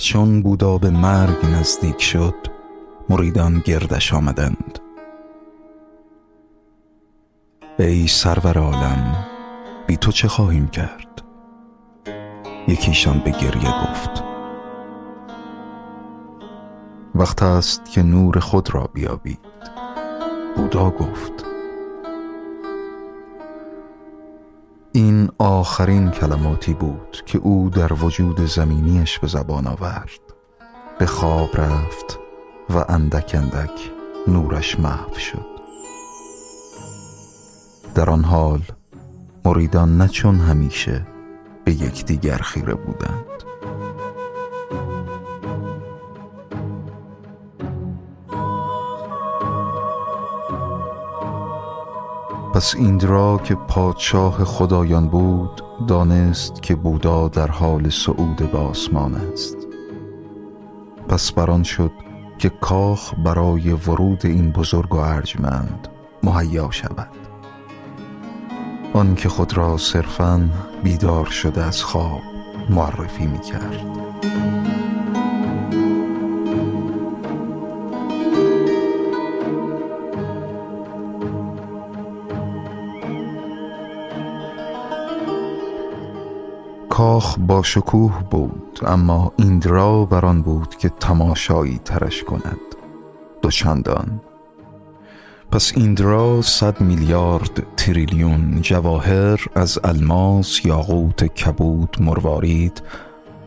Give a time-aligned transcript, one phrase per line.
[0.00, 2.34] چون بودا به مرگ نزدیک شد
[3.08, 4.78] مریدان گردش آمدند.
[7.78, 9.26] ای سرور عالم
[9.86, 11.22] بی تو چه خواهیم کرد؟
[12.68, 14.24] یکیشان به گریه گفت.
[17.14, 19.40] وقت است که نور خود را بیابید.
[20.56, 21.39] بودا گفت.
[25.40, 30.20] آخرین کلماتی بود که او در وجود زمینیش به زبان آورد.
[30.98, 32.18] به خواب رفت
[32.70, 33.90] و اندک اندک
[34.28, 35.46] نورش محو شد.
[37.94, 38.62] در آن حال
[39.44, 41.06] مریدان نه چون همیشه
[41.64, 43.29] به یکدیگر خیره بودند.
[52.60, 59.56] پس ایندرا که پادشاه خدایان بود دانست که بودا در حال صعود به آسمان است.
[61.08, 61.90] پس بران شد
[62.38, 65.88] که کاخ برای ورود این بزرگ و ارجمند
[66.22, 67.08] مهیا شود.
[68.92, 70.50] آن که خود را صرفا
[70.82, 72.20] بیدار شده از خواب
[72.70, 73.86] معرفی می کرد
[87.00, 92.60] کاخ با شکوه بود اما ایندرا بران بود که تماشایی ترش کند.
[93.42, 94.20] دوچندان.
[95.52, 102.82] پس ایندرا صد میلیارد تریلیون جواهر از الماس یاقوت کبود مروارید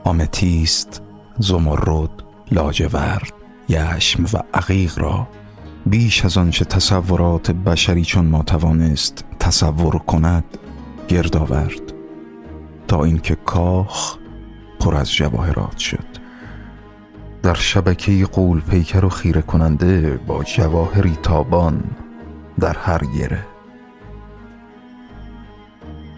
[0.03, 1.01] آمتیست
[1.39, 3.33] زمرد لاجورد
[3.69, 5.27] یشم و عقیق را
[5.85, 10.43] بیش از آنچه تصورات بشری چون ما توانست تصور کند
[11.07, 11.82] گرد آورد.
[12.87, 14.17] تا اینکه کاخ
[14.79, 16.05] پر از جواهرات شد.
[17.43, 21.83] در شبکه قول پیکر و خیره کننده با جواهری تابان
[22.59, 23.45] در هر گره.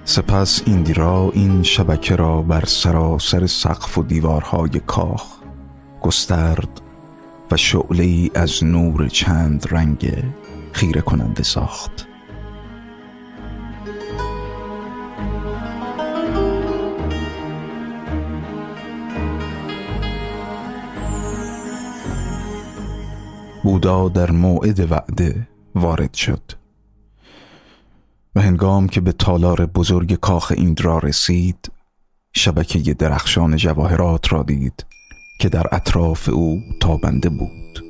[0.06, 5.36] سپس ایندیرا این شبکه را بر سراسر سقف و دیوارهای کاخ
[6.02, 6.82] گسترد
[7.52, 10.24] و شعله از نور چند رنگ
[10.72, 12.05] خیره کننده ساخت.
[23.66, 26.42] بودا در موعد وعده وارد شد.
[28.36, 31.72] و هنگام که به تالار بزرگ کاخ ایندرا رسید
[32.34, 34.86] شبکه درخشان جواهرات را دید
[35.40, 37.84] که در اطراف او تابنده بود.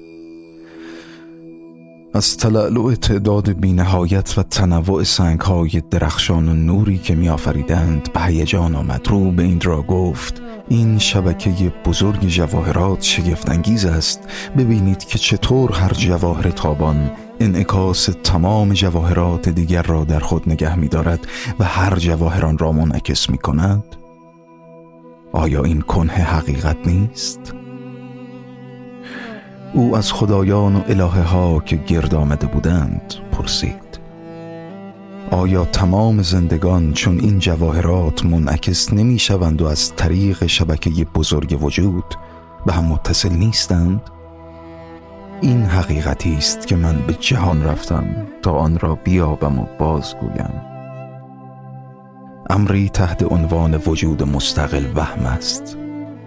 [2.14, 8.22] از تلالو تعداد بینهایت و تنوع سنگ های درخشان و نوری که می آفریدند به
[8.22, 9.08] هیجان آمد.
[9.08, 14.20] رو به این را گفت این شبکه بزرگ جواهرات شگفتانگیز است.
[14.58, 20.88] ببینید که چطور هر جواهر تابان انعکاس تمام جواهرات دیگر را در خود نگه می
[20.88, 21.20] دارد
[21.59, 23.84] و هر جواهران را منعکس می کند
[25.34, 27.53] آیا این کنه حقیقت نیست؟
[29.74, 33.84] او از خدایان و الهه ها که گرد آمده بودند پرسید.
[35.31, 42.16] آیا تمام زندگان چون این جواهرات منعکس نمی شوند و از طریق شبکه بزرگ وجود
[42.66, 44.02] به هم متصل نیستند؟
[45.41, 50.62] این حقیقتی است که من به جهان رفتم تا آن را بیابم و بازگویم.
[52.50, 55.78] امری تحت عنوان وجود مستقل وهم است.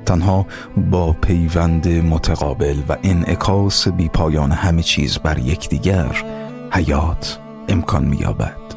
[0.06, 0.46] تنها
[0.90, 6.24] با پیوند متقابل و انعکاس بیپایان همه چیز بر یکدیگر
[6.72, 7.38] حیات
[7.68, 8.67] امکان مییابد.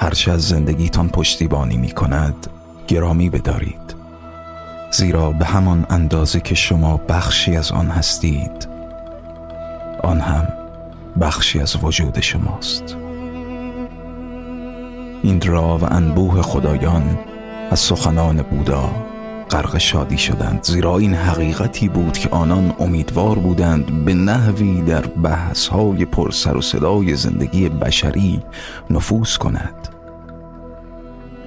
[0.00, 2.46] هرچه از زندگیتان پشتیبانی می کند
[2.88, 3.94] گرامی بدارید.
[4.90, 8.68] زیرا به همان اندازه که شما بخشی از آن هستید
[10.02, 10.48] آن هم
[11.20, 12.96] بخشی از وجود شماست.
[15.22, 17.18] این را و انبوه خدایان
[17.70, 18.90] از سخنان بودا
[19.50, 20.64] غرق شادی شدند.
[20.64, 26.60] زیرا این حقیقتی بود که آنان امیدوار بودند به نحوی در بحث های پرسر و
[26.60, 28.42] صدای زندگی بشری
[28.90, 29.88] نفوذ کند.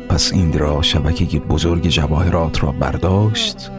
[0.10, 3.72] پس ایندرا شبکه بزرگ جواهرات را برداشت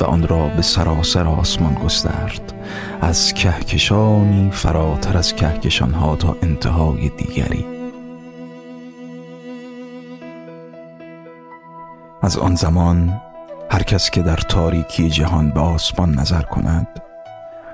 [0.00, 2.54] و آن را به سراسر آسمان گسترد.
[3.00, 7.64] از کهکشانی فراتر از کهکشانها تا انتهای دیگری.
[12.22, 13.20] از آن زمان
[13.70, 16.86] هر کس که در تاریکی جهان به آسمان نظر کند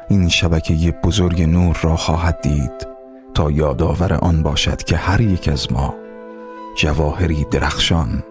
[0.09, 2.87] این شبکه بزرگ نور را خواهد دید
[3.35, 5.95] تا یادآور آن باشد که هر یک از ما
[6.77, 8.25] جواهری درخشان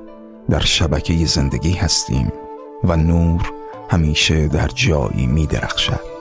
[0.50, 2.32] در شبکه زندگی هستیم
[2.84, 3.52] و نور
[3.90, 6.13] همیشه در جایی می درخشد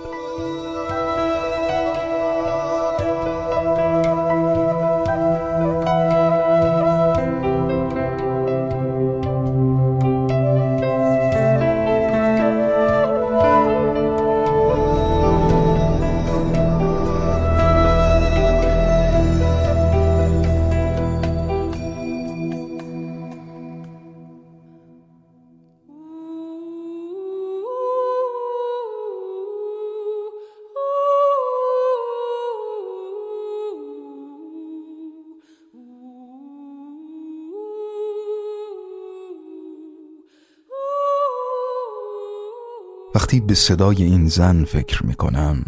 [43.15, 45.65] وقتی به صدای این زن فکر می کنم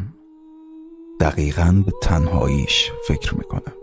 [1.21, 3.75] دقیقا به تنهاییش فکر می کنم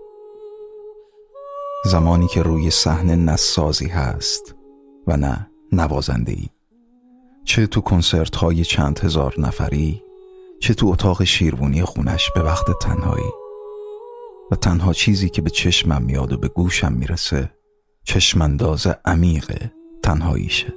[1.86, 4.56] زمانی که روی صحنه نسازی هست
[5.08, 6.48] و نه نوازنده ای
[7.44, 10.04] چه تو کنسرت های چند هزار نفری
[10.60, 13.32] چه تو اتاق شیروانی خونش به وقت تنهایی.
[14.52, 17.52] و تنها چیزی که به چشمم میاد و به گوشم می‌رسه
[18.04, 19.70] چشمانداز عمیق
[20.04, 20.74] تنهاییشه.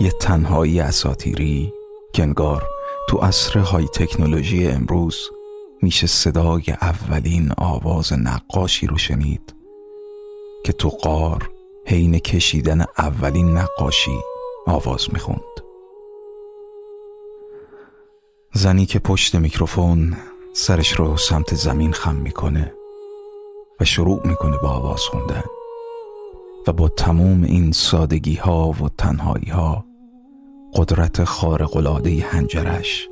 [0.00, 1.72] یه تنهایی اساتیری
[2.12, 2.34] که
[3.08, 5.30] تو عصر های تکنولوژی امروز
[5.82, 9.54] میشه صدای اولین آواز نقاشی رو شنید
[10.64, 11.50] که تو قار
[11.86, 14.18] حین کشیدن اولین نقاشی
[14.66, 15.40] آواز می‌خوند.
[18.52, 20.16] زنی که پشت میکروفون
[20.52, 22.74] سرش رو سمت زمین خم می‌کنه
[23.80, 25.44] و شروع می‌کنه با آواز خوندن
[26.66, 29.87] و با تمام این سادگی ها و تنهایی ها
[30.74, 33.08] قدرت خارقلاده هنجرش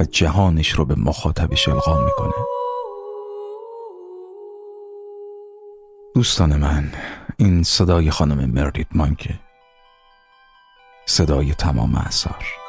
[0.00, 2.44] و جهانش رو به مخاطبش القا می‌کنه.
[6.14, 6.92] دوستان من
[7.36, 9.34] این صدای خانم مردیت مانکه.
[11.06, 12.65] صدای تمام اثار.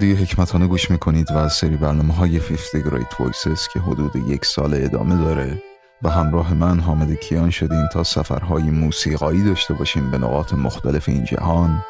[0.00, 4.44] رادیو حکمتانه گوش می‌کنید و از سری برنامه های 50 Great Voices که حدود یک
[4.44, 5.62] سال ادامه داره
[6.02, 11.24] و همراه من حامد کیان شدیم تا سفرهای موسیقایی داشته باشیم به نقاط مختلف این
[11.24, 11.84] جهان.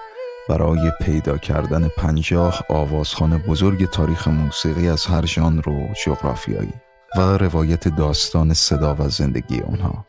[0.49, 6.73] برای پیدا کردن پنجاه آوازخانه بزرگ تاریخ موسیقی از هر ژانر و جغرافیایی
[7.17, 10.07] و روایت داستان صدا و زندگی آنها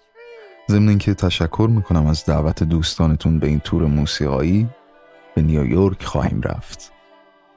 [0.70, 4.70] ضمن اینکه تشکر می‌کنم از دعوت دوستانتون به این تور موسیقایی
[5.36, 7.01] به نیویورک خواهیم رفت.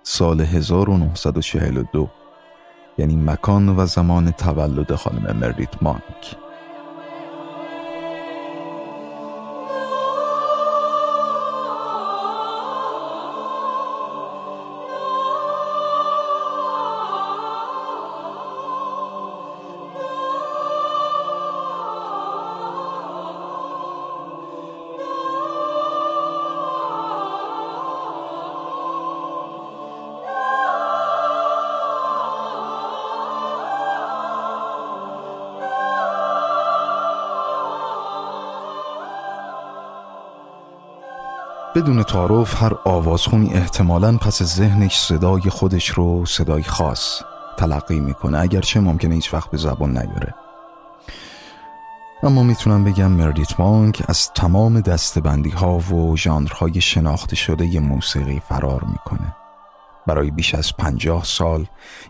[0.07, 2.09] سال 1942
[2.99, 6.44] یعنی مکان و زمان تولد خانم مریت مانک.
[41.75, 47.23] بدون تعارف هر آوازخونی احتمالا پس ذهنش صدای خودش رو صدای خاص
[47.57, 50.35] تلقی می‌کنه اگرچه ممکنه هیچ وقت به زبان نیاره.
[52.23, 58.41] اما می‌تونم بگم مردیت مانک از تمام دستبندی ها و ژانرهای شناخته شده ی موسیقی
[58.49, 59.37] فرار می‌کنه.
[60.07, 61.67] برای بیش از پنجاه سال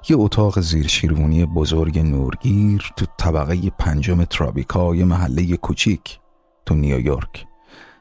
[0.08, 6.20] یه اتاق زیر شیروانی بزرگ نورگیر تو طبقه پنجم ترابیکا یه محله کوچیک
[6.66, 7.46] تو نیویورک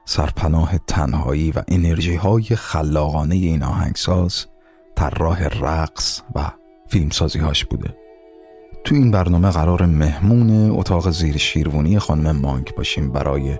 [0.05, 4.45] سرپناه تنهایی و انرژی های خلاقانه این آهنگساز
[4.95, 6.51] طراح رقص و
[6.88, 7.98] فیلمسازی هاش بوده.
[8.83, 13.57] تو این برنامه قرار مهمون اتاق زیر شیروانی خانم مانک باشیم برای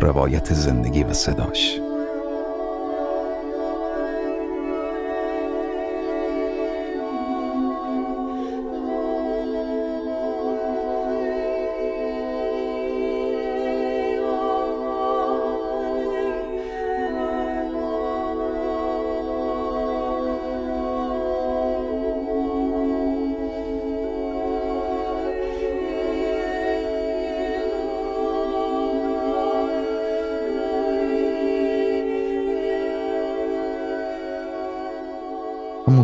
[0.00, 1.80] روایت زندگی و صداش.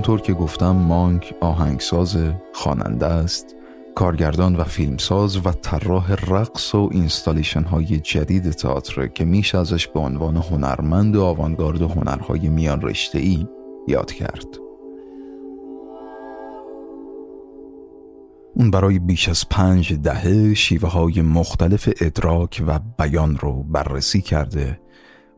[0.02, 2.18] همونطور که گفتم مانک آهنگساز
[2.52, 3.56] خواننده است
[3.94, 10.00] کارگردان و فیلمساز و طراح رقص و اینستالیشن های جدید تئاتر که میشه ازش به
[10.00, 13.46] عنوان هنرمند و آوانگارد و هنرهای میان رشته ای
[13.88, 14.46] یاد کرد.
[18.54, 24.80] اون برای بیش از پنج دهه شیوه های مختلف ادراک و بیان رو بررسی کرده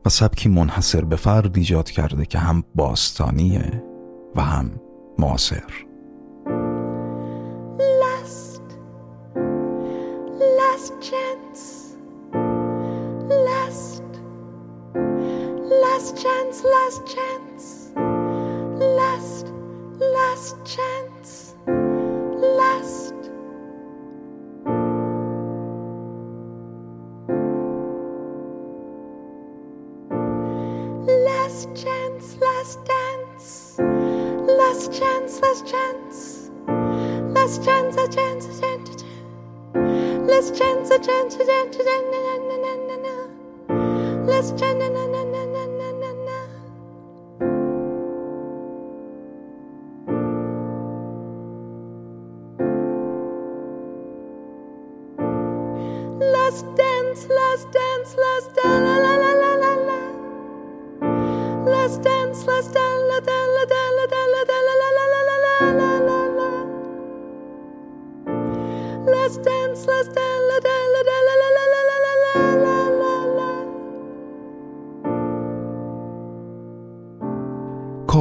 [0.05, 3.94] و سبکی منحصر به فرد ایجاد کرده که هم باستانیه
[4.35, 4.71] و هم
[5.19, 5.84] معاصر.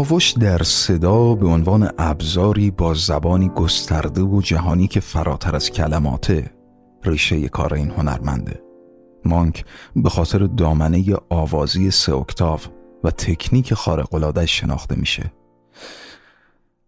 [0.08, 6.50] کاوش در صدا به عنوان ابزاری با زبانی گسترده و جهانی که فراتر از کلماته
[7.04, 8.62] ریشه کار این هنرمنده
[9.24, 9.64] مانک
[9.96, 12.60] به خاطر دامنه آوازی سه اکتاو
[13.04, 15.32] و تکنیک خارق شناخته میشه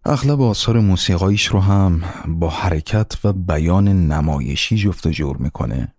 [0.04, 5.94] اغلب آثار موسیقاییش رو هم با حرکت و بیان نمایشی جفت جور می‌کنه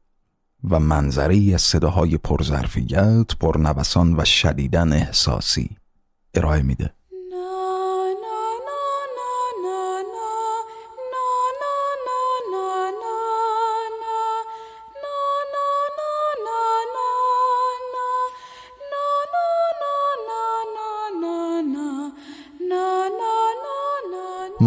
[0.69, 5.69] و منظری از صداهای پرظرفیت، پرنوسان و شدیدن احساسی
[6.33, 6.97] ارائه میده.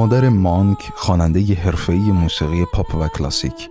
[0.00, 3.70] مادر مانک خواننده حرفه‌ای موسیقی پاپ و کلاسیک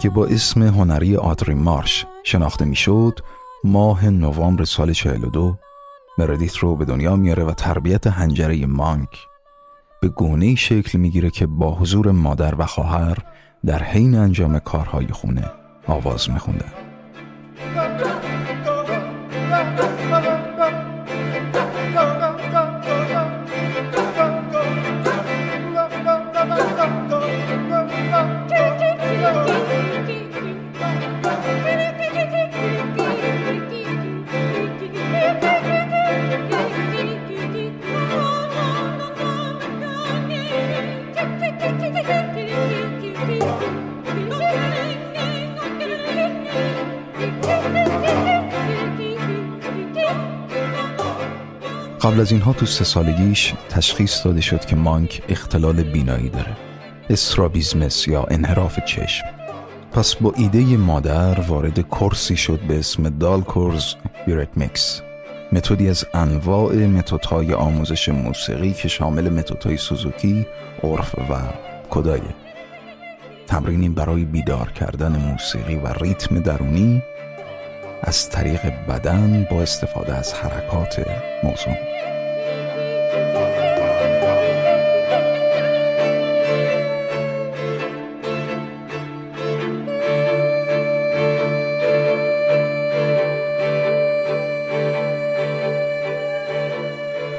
[0.00, 3.20] که با اسم هنری آدری مارش شناخته می‌شد
[3.64, 5.56] ماه نوامبر سال 42
[6.18, 9.08] مردیت رو به دنیا میاره و تربیت هنجره مانک
[10.02, 13.18] به گونه شکل می‌گیره که با حضور مادر و خواهر
[13.66, 15.50] در حین انجام کارهای خونه
[15.86, 16.87] آواز میخونده.
[52.00, 56.56] قبل از اینها تو سه سالگیش تشخیص داده شد که مانک اختلال بینایی داره.
[57.10, 59.24] strabismus یا انحراف چشم.
[59.92, 63.94] پس با ایده مادر وارد کورسی شد به اسم Dalcroze
[64.56, 65.02] Eurhythmics
[65.52, 70.46] متدی از انواع متدهای آموزش موسیقی که شامل متدهای سوزوکی،
[70.82, 71.34] ارف و
[71.90, 72.34] کدای یه
[73.46, 77.02] تمرینی برای بیدار کردن موسیقی و ریتم درونی
[78.02, 81.04] از طریق بدن با استفاده از حرکات
[81.42, 81.76] موزون.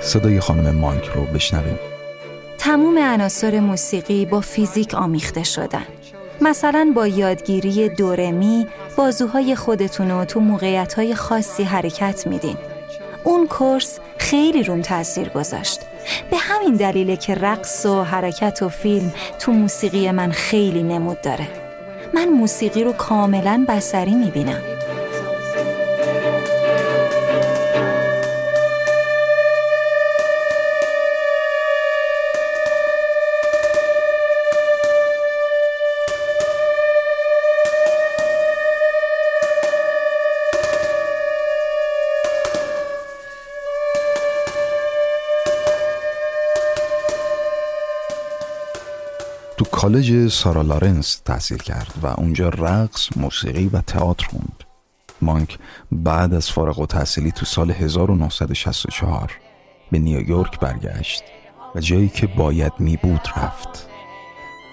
[0.02, 1.80] صدای خانم مانک رو بشنویم.
[2.58, 5.86] تموم عناصر موسیقی با فیزیک آمیخته شدن.
[6.42, 8.68] مثلا با یادگیری دورمی
[9.00, 12.58] بازوهای خودتون رو تو موقعیت خاصی حرکت میدین.
[13.24, 15.82] اون کورس خیلی روم تاثیر گذاشت.
[16.32, 21.48] به همین دلیله که رقص و حرکت و فیلم تو موسیقی من خیلی نمود داره.
[22.14, 24.62] من موسیقی رو کاملا بسری می‌بینم.
[49.90, 54.64] کالج سارا لارنس تحصیل کرد و اونجا رقص، موسیقی و تئاتر خوند.
[55.22, 55.60] مانک
[55.92, 59.40] بعد از فارغ و تحصیلی تو سال 1964
[59.92, 61.24] به نیویورک برگشت
[61.76, 63.88] و جایی که باید می بود رفت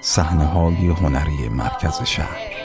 [0.02, 2.55] صحنه های هنری مرکز شهر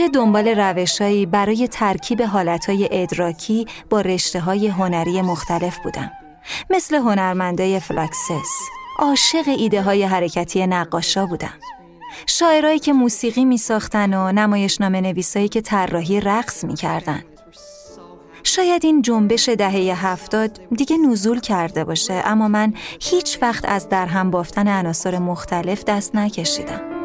[0.00, 6.10] همیشه دنبال روشهایی برای ترکیب حالتهای ادراکی با رشته های هنری مختلف بودم.
[6.70, 8.60] مثل هنرمندای Fluxus،
[8.98, 11.52] عاشق ایده های حرکتی نقاشا بودم.
[12.26, 17.22] شاعرایی که موسیقی می ساختن و نمایشنامه نویسایی که طراحی رقص می کردن.
[18.42, 24.30] شاید این جنبش دهه هفتاد دیگه نزول کرده باشه اما من هیچ وقت از درهم
[24.30, 26.95] بافتن عناصر مختلف دست نکشیدم.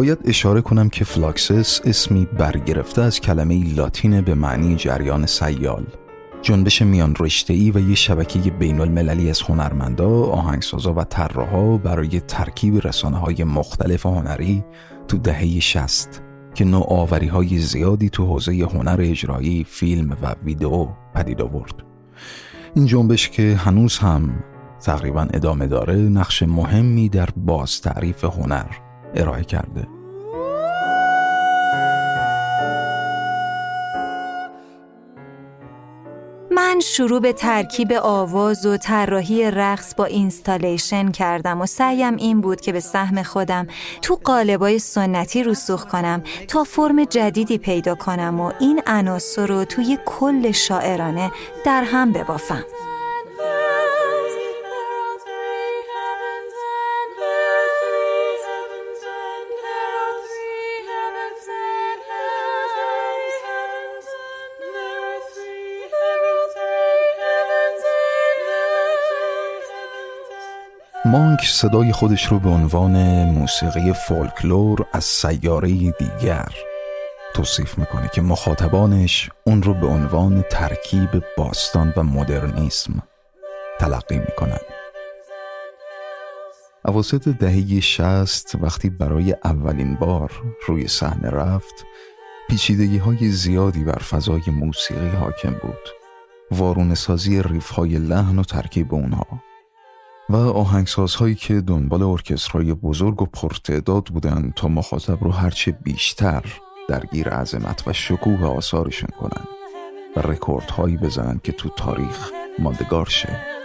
[0.00, 5.86] باید اشاره کنم که Fluxus اسمی برگرفته از کلمه لاتین به معنی جریان سیال
[6.42, 12.86] جنبش میان رشته‌ای و یه شبکه بین المللی از هنرمندا، آهنگسازا و طراحا برای ترکیب
[12.86, 14.64] رسانه های مختلف هنری
[15.08, 16.22] تو دهه شست
[16.54, 21.74] که نوآوری های زیادی تو حوزه هنر اجرایی، فیلم و ویدئو پدید آورد.
[22.74, 24.44] این جنبش که هنوز هم
[24.84, 29.86] تقریبا ادامه داره نقش مهمی در باز تعریف هنر ارائه کرده.
[36.52, 42.60] من شروع به ترکیب آواز و طراحی رقص با اینستالیشن کردم و سعیم این بود
[42.60, 43.66] که به سهم خودم
[44.02, 49.98] تو قالبای سنتی رسوخ کنم تا فرم جدیدی پیدا کنم و این عناصر رو توی
[50.06, 51.32] کل شاعرانه
[51.64, 52.64] در هم ببافم.
[71.40, 76.48] مانک صدای خودش رو به عنوان موسیقی فولکلور از سیاره دیگر
[77.34, 83.02] توصیف می‌کنه که مخاطبانش اون رو به عنوان ترکیب باستان و مدرنیسم
[83.78, 84.60] تلقی می‌کنن.
[86.84, 90.32] اواسط دهه شست وقتی برای اولین بار
[90.66, 91.84] روی صحنه رفت
[92.48, 95.88] پیچیدگی های زیادی بر فضای موسیقی حاکم بود.
[96.50, 99.49] وارون سازی ریف های لحن و ترکیب اونها
[100.30, 106.44] و آهنگسازهایی که دنبال ارکسترهای بزرگ و پرتعداد بودند تا مخاطب رو هرچه بیشتر
[106.88, 109.48] درگیر عظمت و شکوه آثارشون کنند
[110.16, 113.59] و رکوردهایی بزنن که تو تاریخ ماندگار شه.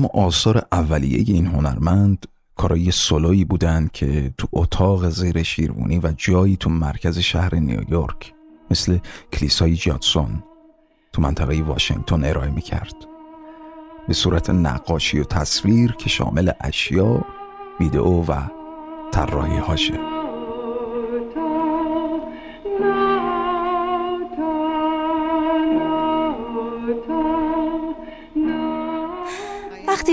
[0.00, 6.56] اما آثار اولیه این هنرمند کارای سولویی بودند که تو اتاق زیر شیروانی و جایی
[6.56, 8.34] تو مرکز شهر نیویورک
[8.70, 8.98] مثل
[9.32, 10.42] کلیسای جادسون
[11.12, 12.94] تو منطقه واشنگتن ارائه می کرد
[14.08, 17.24] به صورت نقاشی و تصویر که شامل اشیا،
[17.80, 18.42] ویدئو و
[19.12, 20.19] طراحی هاشه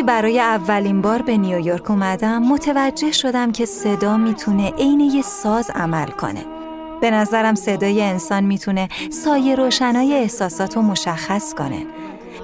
[0.08, 6.06] برای اولین بار به نیویورک اومدم متوجه شدم که صدا می‌تونه عین یه ساز عمل
[6.06, 6.46] کنه.
[7.02, 11.86] به نظرم صدای انسان می‌تونه سایه روشنای احساسات رو مشخص کنه.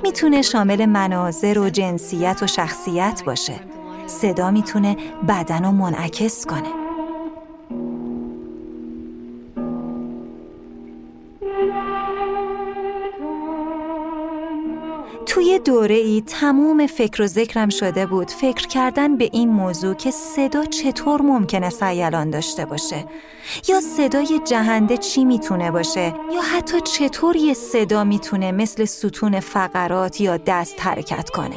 [0.04, 3.56] می‌تونه شامل مناظر و جنسیت و شخصیت باشه.
[4.08, 4.98] صدا می‌تونه
[5.28, 6.83] بدن رو منعکس کنه.
[15.66, 18.32] دوره ای تموم فکر و ذکرم شده بود.
[18.32, 23.06] فکر کردن به این موضوع که صدا چطور ممکنه سیلان داشته باشه؟
[23.68, 30.22] یا صدای جهنده چی می‌تونه باشه؟ یا حتی چطور یه صدا می‌تونه مثل ستون فقرات
[30.22, 31.56] یا دست حرکت کنه؟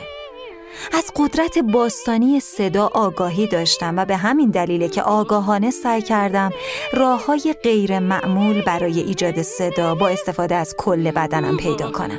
[0.92, 6.50] از قدرت باستانی صدا آگاهی داشتم و به همین دلیله که آگاهانه سعی کردم
[6.92, 12.18] راه های غیر معمول برای ایجاد صدا با استفاده از کل بدنم پیدا کنم.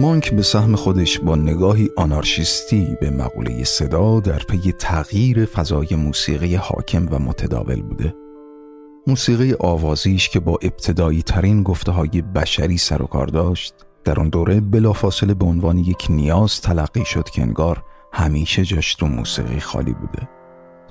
[0.00, 6.54] مانک به سهم خودش با نگاهی آنارشیستی به مقوله صدا در پی تغییر فضای موسیقی
[6.54, 8.14] حاکم و متداول بوده
[9.06, 14.28] موسیقی آوازیش که با ابتدایی ترین گفته های بشری سر و کار داشت در اون
[14.28, 17.82] دوره بلافاصله به عنوان یک نیاز تلقی شد که انگار
[18.12, 20.28] همیشه جاش تو موسیقی خالی بوده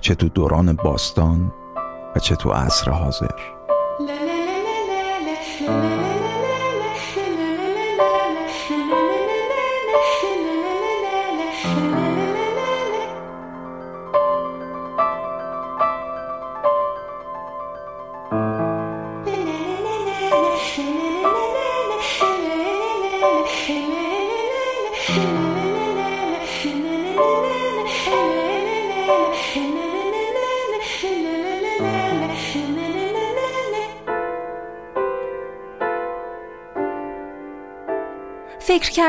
[0.00, 1.52] چه تو دوران باستان
[2.16, 3.28] و چه تو عصر حاضر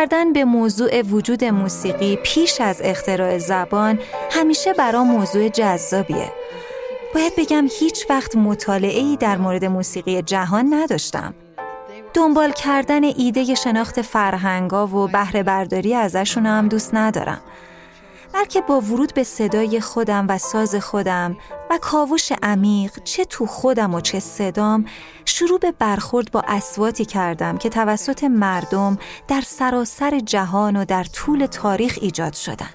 [0.02, 4.00] کردن به موضوع وجود موسیقی پیش از اختراع زبان
[4.32, 6.32] همیشه برام موضوع جذابیه.
[7.16, 11.34] باید بگم هیچ وقت مطالعه در مورد موسیقی جهان نداشتم.
[12.14, 17.42] دنبال کردن ایده شناخت فرهنگا و بهره برداری ازشون هم دوست ندارم.
[18.34, 21.38] بلکه با ورود به صدای خودم و ساز خودم
[21.70, 24.86] و کاوش عمیق چه تو خودم و چه صدام
[25.26, 31.46] شروع به برخورد با اسواتی کردم که توسط مردم در سراسر جهان و در طول
[31.46, 32.70] تاریخ ایجاد شدن.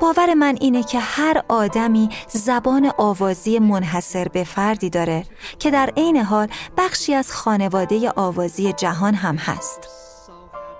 [0.00, 5.24] باور من اینه که هر آدمی زبان آوازی منحصر به فردی داره
[5.58, 10.07] که در عین حال بخشی از خانواده آوازی جهان هم هست.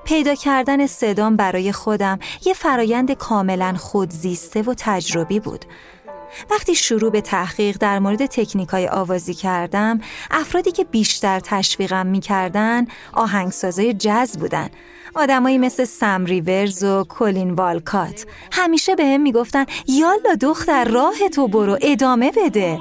[0.09, 5.65] پیدا کردن صدام برای خودم یه فرایند کاملا خودزیسته و تجربی بود.
[6.51, 12.87] وقتی شروع به تحقیق در مورد تکنیک های آوازی کردم افرادی که بیشتر تشویقم می‌کردن
[13.13, 14.69] آهنگسازای جز بودن.
[15.15, 18.27] آدمایی مثل سم ریورز و کلین والکات.
[18.53, 22.79] همیشه به هم می‌گفتن یالا دختر راه تو برو ادامه بده.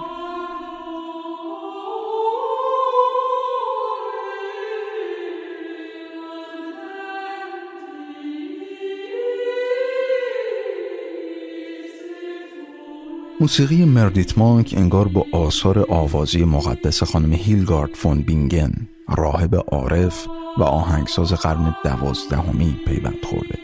[13.41, 18.71] موسیقی مردیت مانک انگار با آثار آوازی مقدس خانم هیلگارد فون بینگن
[19.17, 23.60] راهب عارف و آهنگساز قرن دوازدهمی پیوند خورده.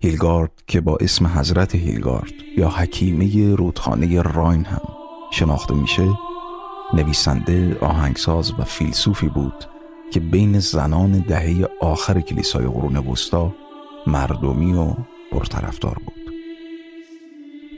[0.00, 4.82] هیلگارد که با اسم حضرت هیلگارد یا حکیمه رودخانه راین هم
[5.30, 6.08] شناخته میشه
[6.94, 9.64] نویسنده آهنگساز و فیلسوفی بود
[10.12, 13.54] که بین زنان دهه آخر کلیسای قرون وسطا
[14.06, 14.94] مردمی و
[15.32, 16.23] پرطرفدار بود.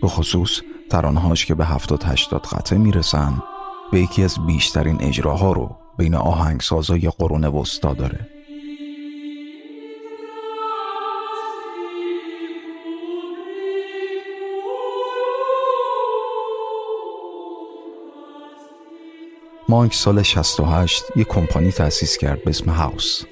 [0.07, 3.42] به خصوص ترانهاش که به هفتاد هشتاد قطعه می‌رسن
[3.92, 8.29] به یکی از بیشترین اجراها رو بین آهنگسازای قرون وسطا داره.
[19.69, 23.23] مانک سال 68 یک کمپانی تأسیس کرد به اسم هاوس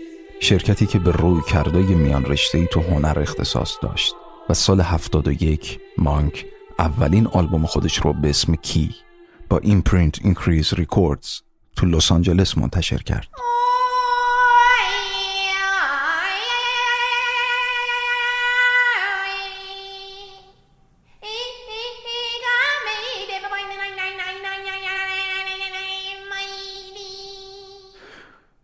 [0.41, 4.15] شرکتی که به رویکردای میان رشته‌ای تو هنر اختصاص داشت
[4.49, 6.47] و سال 71 مانک
[6.79, 8.95] اولین آلبوم خودش رو به اسم Key
[9.49, 11.41] با print Increase Records
[11.77, 13.29] تو لس آنجلس منتشر کرد.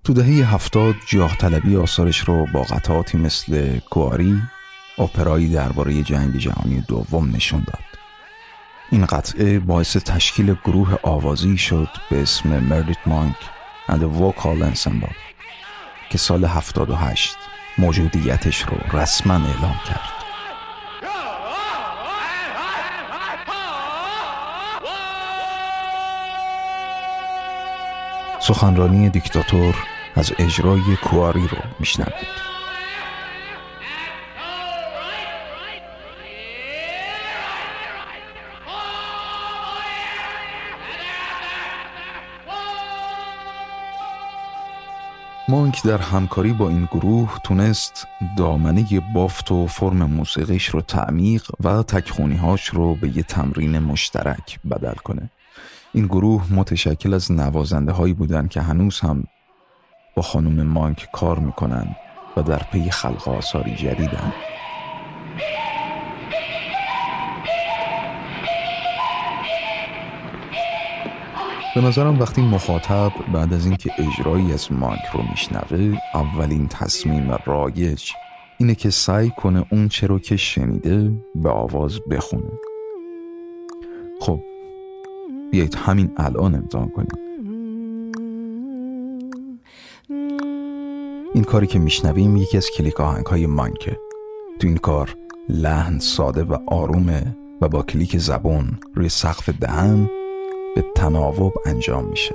[0.04, 4.42] تو دهه هفتاد جاه طلبی آثارش رو با قطعاتی مثل کواری
[4.98, 7.89] اپرایی درباره جنگ جهانی دوم نشون داد
[8.92, 13.36] این قطعه باعث تشکیل گروه آوازی شد به اسم مردیت مانک
[13.88, 15.14] the Vocal Ensemble
[16.10, 17.36] که سال 78
[17.78, 20.20] موجودیتش رو رسما اعلام کرد.
[28.40, 29.74] سخنرانی دیکتاتور
[30.16, 32.49] از اجرای کواری رو میشنوید.
[45.50, 51.82] مانک در همکاری با این گروه تونست دامنه بافت و فرم موسیقیش رو تعمیق و
[51.82, 55.30] تکخونیهاش رو به یه تمرین مشترک بدل کنه.
[55.92, 59.24] این گروه متشکل از نوازنده هایی بودن که هنوز هم
[60.16, 61.96] با خانم مانک کار می‌کنن
[62.36, 64.32] و در پی خلق آثاری جدیدن.
[71.74, 78.12] به نظرم وقتی مخاطب بعد از اینکه اجرایی از مانک رو میشنوه اولین تصمیم رایج
[78.58, 82.50] اینه که سعی کنه اون چه رو که شنیده به آواز بخونه.
[84.20, 84.40] خب
[85.52, 87.08] بیایید همین الان امتحان کنیم.
[91.34, 93.96] این کاری که میشنویم یکی از کلیک آهنگ های مانکه.
[94.58, 95.16] تو این کار
[95.48, 100.10] لحن ساده و آرومه و با کلیک زبون روی سقف دهن
[100.76, 102.34] به تناوب انجام میشه.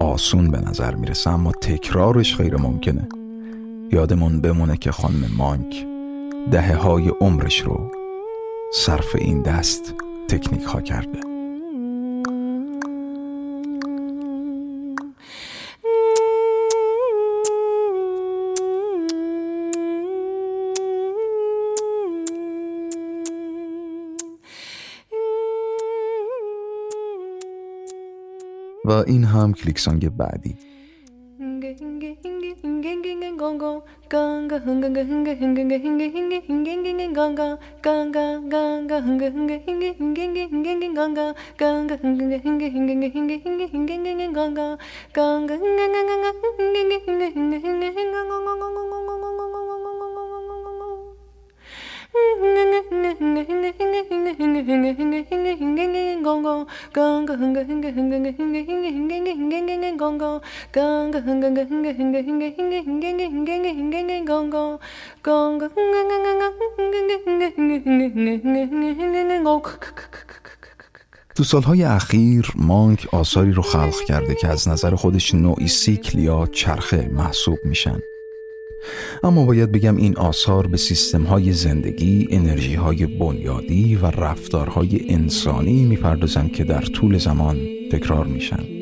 [0.00, 3.08] آسون به نظر می‌رسه اما تکرارش غیر ممکنه.
[3.92, 5.86] یادمون بمونه که خانم مانک
[6.50, 7.90] دهه های عمرش رو
[8.72, 9.94] صرف این دست
[10.28, 11.31] تکنیک ها کرده.
[28.84, 30.56] و این هم کلیک سانگ بعدی
[71.34, 76.48] تو سالهای اخیر مانک آثاری رو خلق کرده که از نظر خودش نوعی سیکل یا
[76.52, 77.98] چرخه محسوب میشن.
[79.22, 85.84] اما باید بگم این آثار به سیستم های زندگی، انرژی های بنیادی و رفتارهای انسانی
[85.84, 87.60] می‌پردازند که در طول زمان
[87.92, 88.81] تکرار میشن.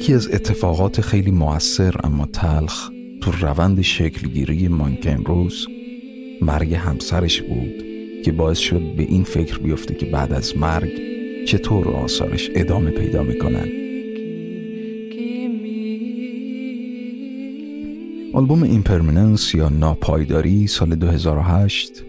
[0.00, 5.66] یکی از اتفاقات خیلی موثر اما تلخ تو روند شکلگیری مانک امروز
[6.42, 7.84] مرگ همسرش بود
[8.24, 10.90] که باعث شد به این فکر بیفته که بعد از مرگ
[11.46, 13.68] چطور آثارش ادامه پیدا می‌کنن.
[18.34, 22.04] آلبوم ایمپرمننس یا ناپایداری سال 2008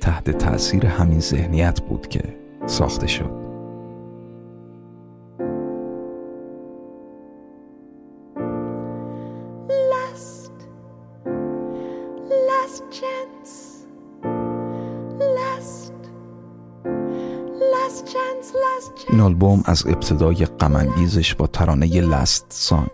[0.00, 2.22] تحت تاثیر همین ذهنیت بود که
[2.66, 3.45] ساخته شد.
[19.68, 22.90] از ابتدای غمانگیزش با ترانه لست سانگ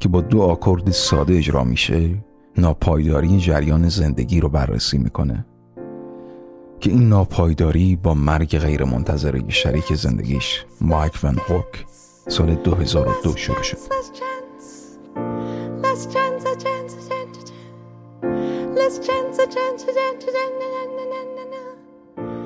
[0.00, 2.24] که با دو آکورد ساده اجرا میشه
[2.58, 5.46] ناپایداری جریان زندگی رو بررسی می‌کنه.
[6.80, 11.86] که این ناپایداری با مرگ غیر منتظره شریک زندگیش مایک ون هوک
[12.28, 13.78] سال 2002 شروع شد.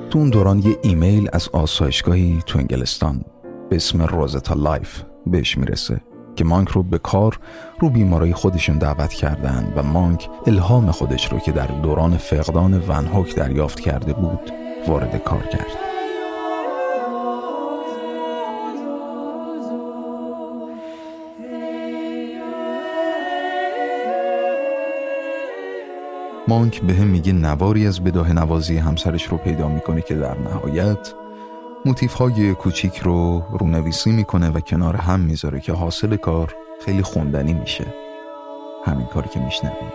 [0.09, 3.25] تو اون دوران یه ایمیل از آسایشگاهی تو انگلستان
[3.69, 6.01] به اسم Rosetta Life بهش می‌رسه
[6.35, 7.39] که مانک رو به کار
[7.79, 13.35] رو بیماری خودشون دعوت کردن و مانک الهام خودش رو که در دوران فقدان ونهوک
[13.35, 14.51] دریافت کرده بود
[14.87, 15.89] وارد کار کرد.
[26.47, 31.13] مانک به هم میگه نواری از بداه نوازی همسرش رو پیدا می‌کنه که در نهایت
[31.85, 37.53] موتیف های کوچیک رو رونویسی می‌کنه و کنار هم می‌ذاره که حاصل کار خیلی خوندنی
[37.53, 37.85] میشه.
[38.85, 39.91] همین کاری که میشنویم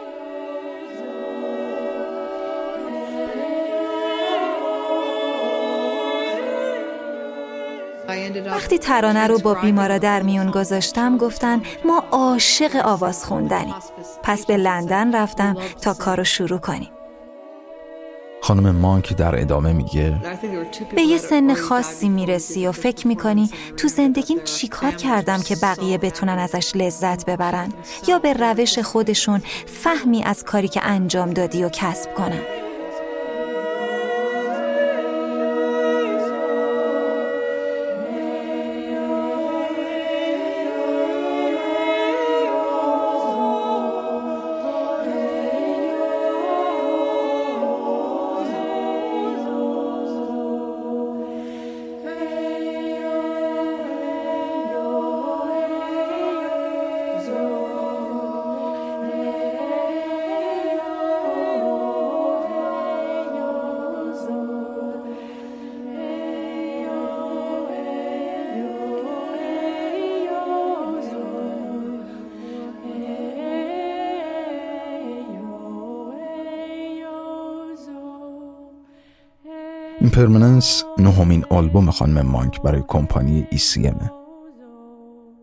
[8.46, 13.74] وقتی ترانه رو با بیمارا در میون گذاشتم گفتن ما عاشق آواز خوندنی
[14.22, 16.93] پس به لندن رفتم تا کارو شروع کنیم.
[18.44, 20.20] خانم مانک در ادامه میگه
[20.96, 25.98] به یه سن خاصی می‌رسی و فکر می‌کنی تو زندگیم چی کار کردم که بقیه
[25.98, 27.72] بتونن ازش لذت ببرن؟
[28.08, 32.53] یا به روش خودشون فهمی از کاری که انجام دادی و کسب کنن؟
[80.14, 84.10] پرمننس نهمین آلبوم خانم مانک برای کمپانی ECM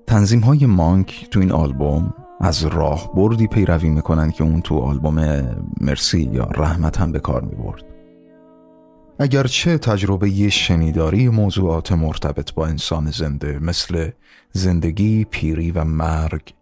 [0.07, 5.43] تنظیم های مانک تو این آلبوم از راه بردی پیروی می‌کنن که اون تو آلبوم
[5.81, 7.83] مرسی یا رحمت هم به کار می‌برد.
[9.19, 14.09] اگرچه تجربه شنیداری موضوعات مرتبط با انسان زنده مثل
[14.51, 16.53] زندگی، پیری و مرگ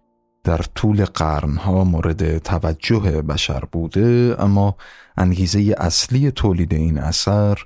[0.43, 4.76] در طول قرنها مورد توجه بشر بوده اما
[5.17, 7.58] انگیزه اصلی تولید این اثر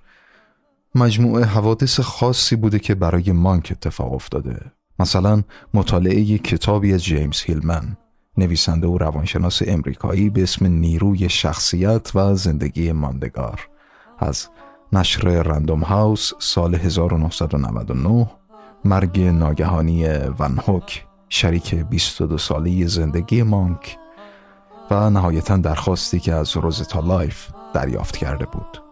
[0.96, 4.72] مجموعه حوادث خاصی بوده که برای مانک اتفاق افتاده.
[5.00, 7.98] مثلا مطالعه کتابی از جیمز هیلمن.
[8.38, 13.68] نویسنده و روانشناس امریکایی به اسم نیروی شخصیت و زندگی ماندگار.
[14.20, 14.48] از
[14.94, 18.32] نشر رندوم هاوس سال 1999
[18.86, 20.08] مرگ ناگهانی
[20.40, 23.98] ون هوک شریک 22 ساله زندگی مانک
[24.92, 28.83] و نهایتا درخواستی که از روزتا لایف دریافت کرده بود.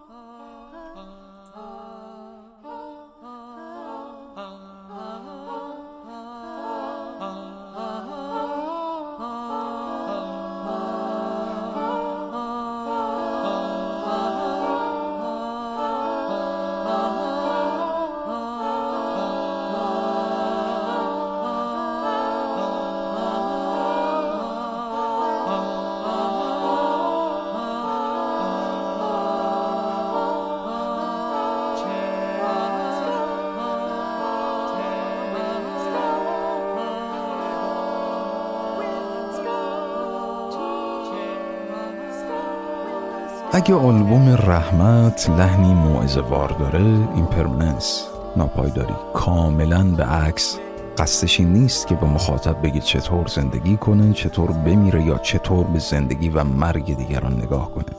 [43.54, 46.80] اگه آلبوم رحمت لحنی موعظه‌وار داره
[47.16, 48.94] این پرمننس ناپایداری.
[49.14, 50.58] کاملا به عکس.
[50.98, 56.30] قصدش نیست که به مخاطب بگید چطور زندگی کنه چطور بمیره یا چطور به زندگی
[56.30, 57.96] و مرگ دیگران نگاه کنه.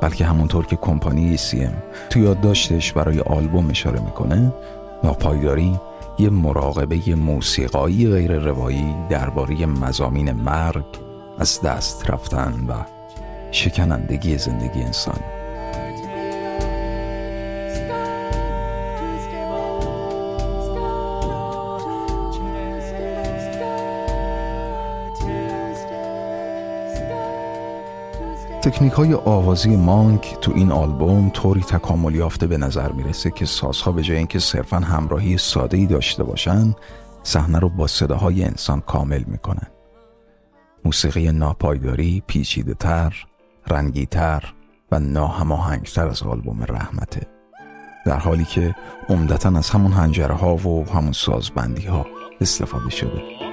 [0.00, 1.68] بلکه همونطور که کمپانی سی
[2.10, 4.52] تو یادداشتش برای آلبوم اشاره می‌کنه
[5.04, 5.80] ناپایداری
[6.18, 10.86] یه مراقبه موسیقایی غیر روایی درباره مزامین مرگ
[11.38, 12.97] از دست رفتن و
[13.50, 15.20] شکنندگی زندگی انسان.
[28.62, 33.92] تکنیک های آوازی مانک تو این آلبوم طوری تکامل یافته به نظر می‌رسه که سازها
[33.92, 36.74] به جای اینکه صرفا همراهی ساده ای داشته باشن
[37.22, 39.66] صحنه رو با صداهای انسان کامل می‌کنن.
[40.84, 43.26] موسیقی ناپایداری پیچیده تر
[43.70, 44.44] رنگیتر
[44.92, 47.26] و ناهماهنگتر از آلبوم رحمته
[48.06, 48.74] در حالی که
[49.08, 52.06] عمدتا از همون هنجره ها و همون سازبندی ها
[52.40, 53.47] استفاده شده.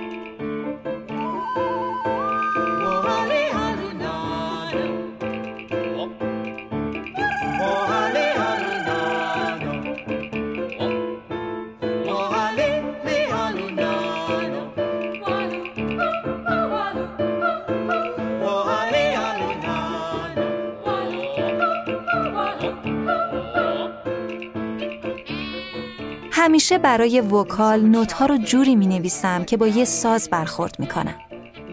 [26.76, 30.88] همیشه برای وکال نوت ها رو جوری می نویسم که با یه ساز برخورد می
[30.88, 31.15] کنم.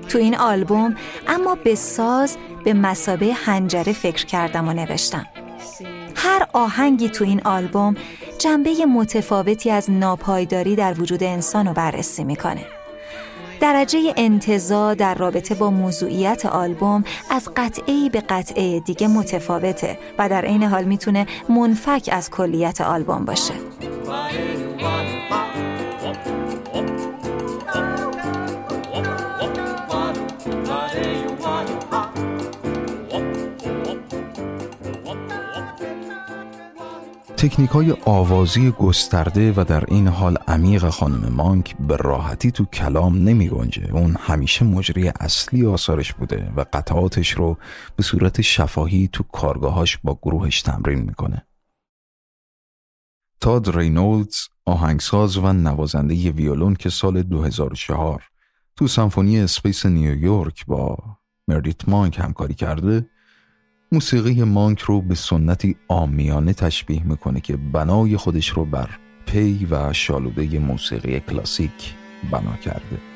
[0.09, 0.97] تو این آلبوم
[1.29, 5.27] اما به ساز به مسابه هنجره فکر کردم و نوشتم.
[6.17, 7.97] هر آهنگی تو این آلبوم
[8.39, 12.67] جنبه متفاوتی از ناپایداری در وجود انسان رو بررسی می‌کنه.
[13.61, 20.45] درجه انتظا در رابطه با موضوعیت آلبوم از قطعه به قطعه دیگه متفاوته و در
[20.45, 23.55] عین حال می‌تونه منفک از کلیت آلبوم باشه.
[37.43, 43.15] تکنیک های آوازی گسترده و در این حال عمیق خانم مانک به راحتی تو کلام
[43.17, 43.91] نمی گنجه.
[43.93, 47.59] اون همیشه مجری اصلی آثارش بوده و قطعاتش رو
[47.97, 51.47] به صورت شفاهی تو کارگاهاش با گروهش تمرین می‌کنه.
[53.41, 58.23] تاد رینولدز آهنگساز و نوازنده ویولون که سال 2004
[58.77, 60.99] تو Symphony Space نیویورک با
[61.49, 63.07] مردیت مانک همکاری کرده
[63.93, 68.91] موسیقی مانک رو به سنتی آمیانه تشبیه می‌کنه که بنای خودش رو بر
[69.27, 71.95] پی و شالوده موسیقی کلاسیک
[72.31, 73.12] بنا کرده.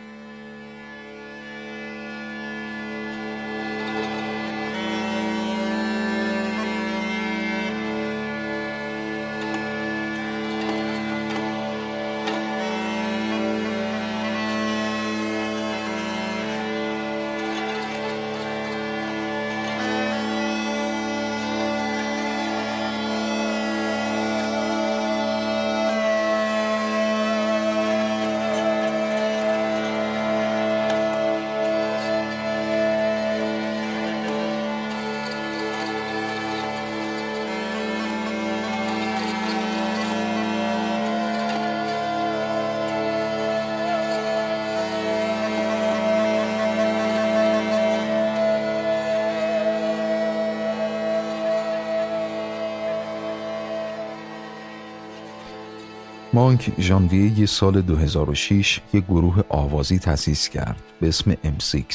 [56.46, 61.94] مانک ژانویه سال 2006 یک گروه آوازی تأسیس کرد به اسم M6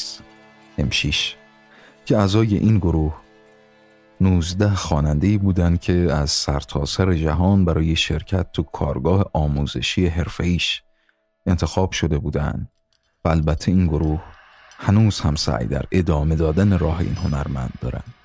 [0.80, 1.16] M6
[2.06, 3.14] که اعضای این گروه
[4.22, 10.84] 19 خواننده بودند که از سرتاسر سر جهان برای شرکت تو کارگاه آموزشی حرفه‌ایش
[11.46, 12.70] انتخاب شده بودند
[13.26, 14.22] و البته این گروه
[14.78, 18.21] هنوز هم سعی در ادامه دادن راه این هنرمند دارند.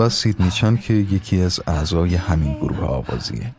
[0.00, 3.52] و سیدنی چان که یکی از اعضای همین گروه آوازیه.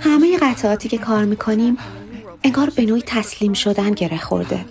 [0.00, 1.76] همه قطعاتی که کار می‌کنیم
[2.44, 4.64] انگار به نوعی تسلیم شدن گره خورده.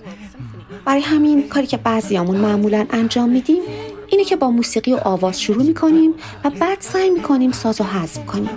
[0.86, 3.62] برای همین کاری که بعضیامون معمولا انجام میدیم
[4.08, 8.26] اینه که با موسیقی و آواز شروع می‌کنیم و بعد سعی می‌کنیم ساز و حذف
[8.26, 8.50] کنیم.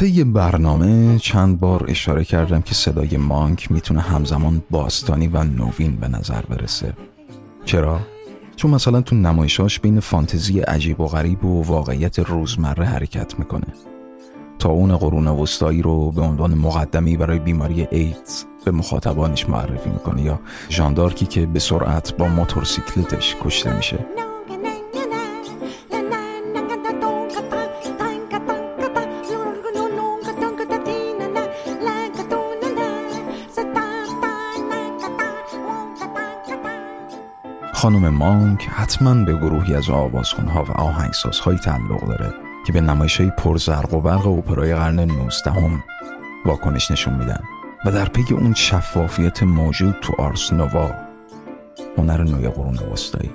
[0.00, 6.08] طی برنامه چند بار اشاره کردم که صدای مانک می‌تونه همزمان باستانی و نوین به
[6.08, 6.92] نظر برسه.
[7.64, 8.00] چرا؟
[8.56, 13.66] چون مثلا تو نمایشاش بین فانتزی عجیب و غریب و واقعیت روزمره حرکت می‌کنه.
[14.58, 20.22] تا اون قرون وسطایی رو به عنوان مقدمی برای بیماری ایدز به مخاطبانش معرفی می‌کنه
[20.22, 20.40] یا
[20.70, 23.98] ژاندارکی که به سرعت با موتورسیکلتش کشته میشه.
[37.80, 42.34] خانم مانک حتما به گروهی از آوازخونها و آهنگسازهایی تعلق داره
[42.66, 45.84] که به نمایش های پرزرق و برق اپرای قرن 19 هم
[46.44, 47.40] واکنش نشون میدن
[47.84, 50.90] و در پی اون شفافیت موجود تو آرس نووا
[51.98, 53.30] هنر نوی قرون وسطایی.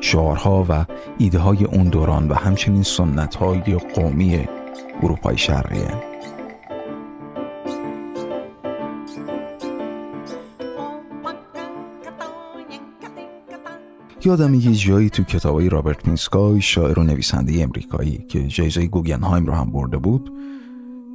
[0.00, 0.84] شعارها و
[1.18, 4.48] ایده های اون دوران و همچنین سنت های قومی
[5.02, 6.15] اروپای شرقیه.
[14.26, 19.52] یادم یه جایی تو کتابای رابرت مینسکای شاعر و نویسنده امریکایی که جایزه گوگنهایم رو
[19.52, 20.32] هم برده بود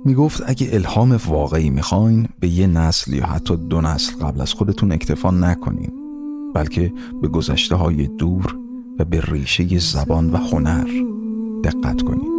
[0.05, 4.91] می‌گفت اگه الهام واقعی می‌خواین به یه نسل یا حتی دو نسل قبل از خودتون
[4.91, 5.91] اکتفا نکنین
[6.55, 8.57] بلکه به گذشته های دور
[8.99, 10.88] و به ریشه زبان و هنر
[11.64, 12.32] دقت کنید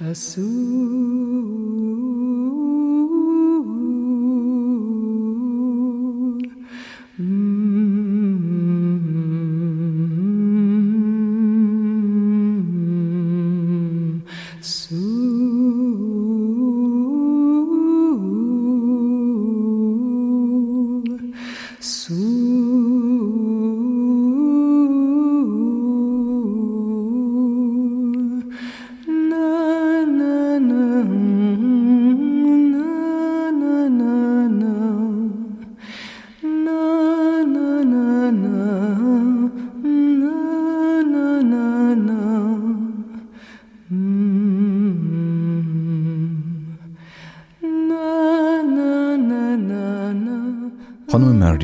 [0.00, 1.93] azul.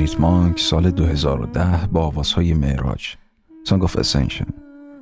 [0.01, 3.05] مردیت مانک سال 2010 با آوازهای معراج
[3.63, 4.51] سانگ of Ascension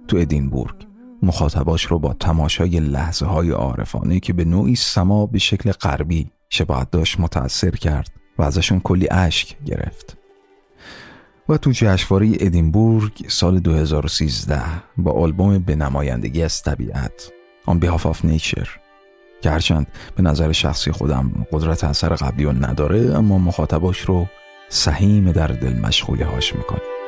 [0.07, 0.75] تو ادینبورگ.
[1.23, 6.91] مخاطباش رو با تماشای لحظه های عارفانه که به نوعی سما به شکل غربی شباهت
[6.91, 10.17] داشت متأثر کرد و ازشون کلی اشک گرفت.
[11.49, 14.61] و تو جشنواره ادینبورگ سال 2013
[14.97, 17.31] با آلبوم به نمایندگی از طبیعت
[17.67, 18.69] On Behalf of Nature.
[19.41, 19.85] که
[20.15, 24.27] به نظر شخصی خودم قدرت اثر قبلی رو نداره اما مخاطباش رو
[24.69, 26.98] سهیم در دل مشغوله هاش می‌کنه.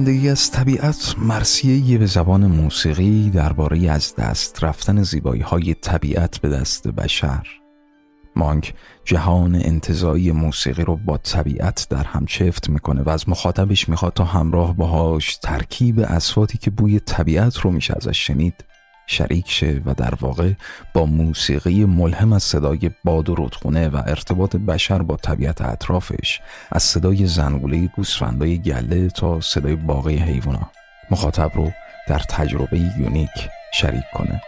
[0.00, 6.38] به نمایندگی از طبیعت مرسیه به زبان موسیقی درباره از دست رفتن زیبایی های طبیعت
[6.38, 7.46] به دست بشر.
[8.36, 8.74] مانک
[9.04, 14.24] جهان انتظایی موسیقی رو با طبیعت در هم چفت می‌کنه و از مخاطبش می‌خواد تا
[14.24, 18.54] همراه باهاش ترکیب اصواتی که بوی طبیعت رو میشه ازش شنید.
[19.10, 20.52] شریک شه و در واقع
[20.94, 26.40] با موسیقی ملهم از صدای باد و رودخونه و ارتباط بشر با طبیعت اطرافش
[26.72, 30.70] از صدای زنگوله گوسفندای گله تا صدای باقی حیوانا
[31.10, 31.70] مخاطب رو
[32.08, 34.42] در تجربه یونیک شریک کنه.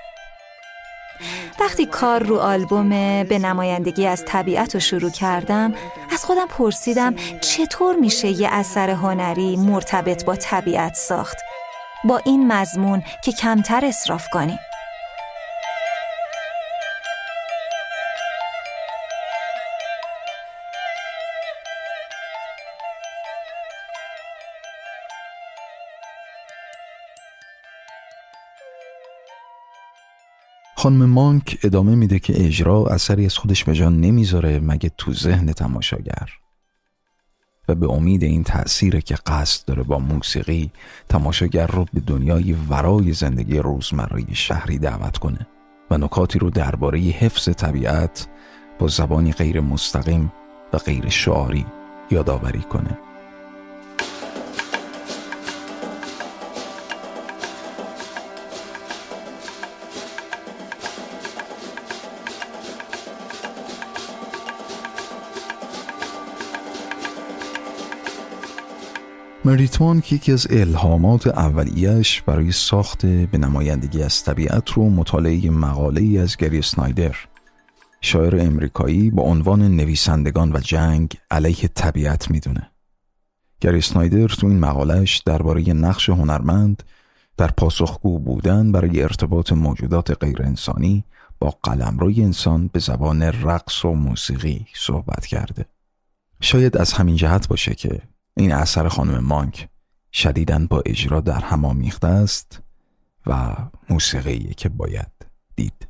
[1.60, 2.88] وقتی کار رو آلبوم
[3.24, 5.74] به نمایندگی از طبیعت رو شروع کردم
[6.12, 11.36] از خودم پرسیدم چطور میشه یه اثر هنری مرتبط با طبیعت ساخت؟
[12.04, 14.58] با این مضمون که کمتر اصراف کنیم
[30.76, 35.52] خانم مانک ادامه میده که اجرا اثری از خودش به جان نمی‌ذاره مگه تو ذهن
[35.52, 36.41] تماشاگر؟
[37.68, 40.70] و به امید این تأثیره که قصد داره با موسیقی
[41.08, 45.46] تماشاگر رو به دنیای ورای زندگی روزمره شهری دعوت کنه
[45.90, 48.28] و نکاتی رو درباره حفظ طبیعت
[48.78, 50.32] با زبانی غیر مستقیم
[50.72, 51.66] و غیر شعاری
[52.10, 52.98] یادآوری کنه.
[69.52, 76.00] مریتوان که یکی از الهامات اولیش برای ساخت به نمایندگی از طبیعت رو مطالعه مقاله
[76.00, 77.16] ای از گری سنایدر
[78.00, 82.70] شاعر امریکایی با عنوان نویسندگان و جنگ علیه طبیعت می‌دونه.
[83.60, 86.82] گری سنایدر تو این مقالهش درباره نقش هنرمند
[87.36, 91.04] در پاسخگو بودن برای ارتباط موجودات غیر انسانی
[91.38, 95.66] با قلمروی انسان به زبان رقص و موسیقی صحبت کرده.
[96.40, 98.02] شاید از همین جهت باشه که
[98.36, 99.68] این اثر خانم مانک
[100.12, 102.62] شدیدن با اجرا در هم آمیخته است
[103.26, 103.56] و
[103.90, 105.12] موسیقی که باید
[105.56, 105.88] دید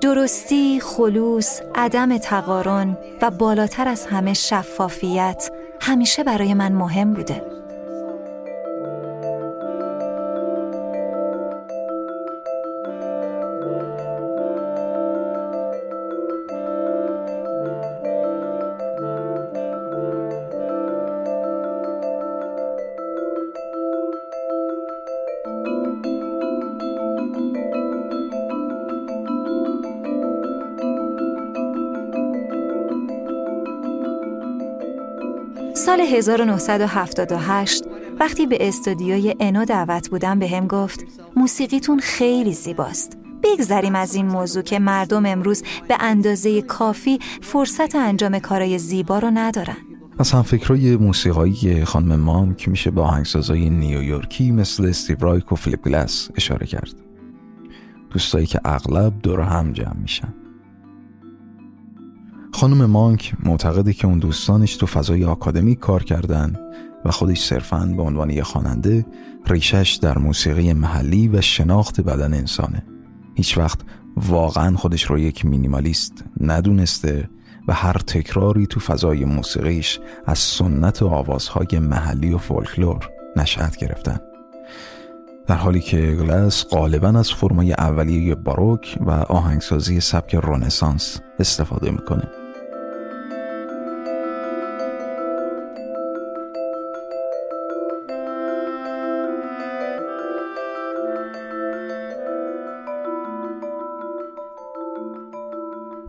[0.00, 5.50] درستی، خلوص، عدم تقارن و بالاتر از همه شفافیت
[5.80, 7.57] همیشه برای من مهم بوده.
[35.88, 37.84] سال 1978
[38.20, 41.04] وقتی به استودیوی انو دعوت بودم بهم گفت
[41.36, 43.18] موسیقیتون خیلی زیباست.
[43.42, 49.30] بگذریم از این موضوع که مردم امروز به اندازه کافی فرصت انجام کارای زیبا رو
[49.34, 49.76] ندارن.
[50.18, 56.30] از همفکرای موسیقایی خانم مانک میشه به آهنگسازای نیویورکی مثل استیو رایک و فیلیپ گلاس
[56.36, 56.94] اشاره کرد.
[58.10, 60.34] دوستایی که اغلب دور هم جمع میشن.
[62.58, 66.56] خانم مانک معتقده که اون دوستانش تو فضای آکادمیک کار کردن
[67.04, 69.06] و خودش صرفاً به عنوان یه خواننده
[69.46, 72.86] ریشش در موسیقی محلی و شناخت بدن انسانه.
[73.34, 73.80] هیچ وقت
[74.16, 77.30] واقعا خودش رو یک مینیمالیست ندونسته
[77.68, 84.18] و هر تکراری تو فضای موسیقیش از سنت آوازهای محلی و فولکلور نشأت گرفتن.
[85.46, 92.37] در حالی که گلس غالبا از فرمای اولیه باروک و آهنگسازی سبک رنسانس استفاده می‌کنه.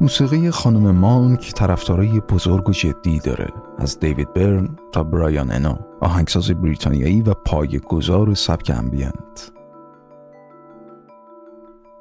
[0.02, 3.54] موسیقی خانم مانک طرفدارای بزرگ و جدی داره.
[3.78, 9.52] از دیوید برن تا برایان انو آهنگساز بریتانیایی و پایه‌گذار سبک ambient.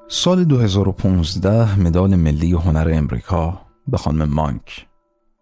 [0.09, 4.86] سال 2015 مدال ملی هنر امریکا به خانم مانک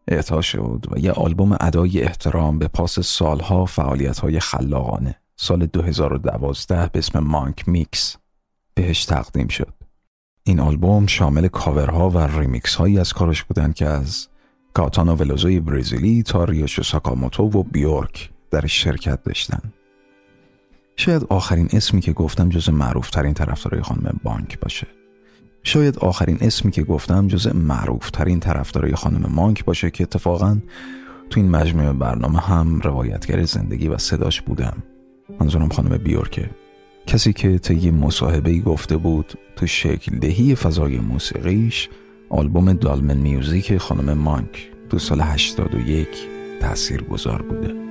[0.08, 5.20] اعطا شد و یه آلبوم ادای احترام به پاس سالها فعالیت های خلاقانه.
[5.36, 8.16] سال 2012 به اسم Monk Mix
[8.74, 9.85] بهش تقدیم شد.
[10.48, 14.28] این آلبوم شامل کاورها و ریمیکس هایی از کارش بودند که از
[14.74, 19.60] کائتانو ولوسوی برزیلی تا ریوئیچی ساکاموتو و بیورک در شرکت داشتن.
[20.96, 24.86] شاید آخرین اسمی که گفتم جز معروف ترین طرفدارای خانم مانک باشه.
[25.62, 30.58] شاید آخرین اسمی که گفتم جز معروف ترین طرفدارای خانم مانک باشه که اتفاقا
[31.30, 34.82] تو این مجموعه برنامه هم روایتگر زندگی و صداش بودم.
[35.40, 36.50] منظورم خانم بیورکه.
[37.06, 41.88] کسی که طی مصاحبه گفته بود تو شکل دهی فضای موسیقیش
[42.28, 46.08] آلبوم دالمن میوزیک خانم مانک تو سال 81
[46.60, 47.86] تأثیر گذار بوده.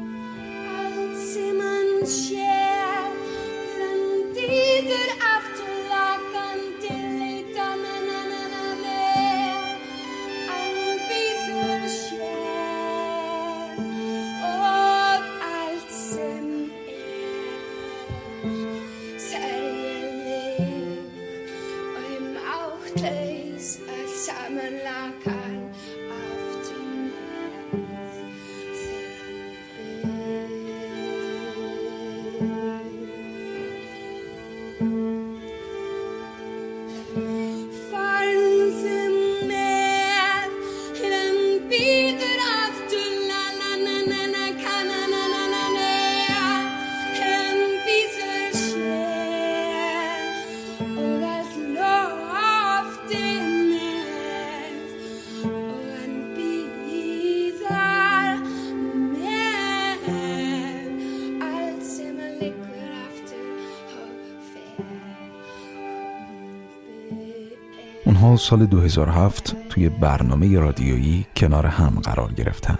[68.37, 72.79] سال 2007 توی برنامه رادیویی کنار هم قرار گرفتن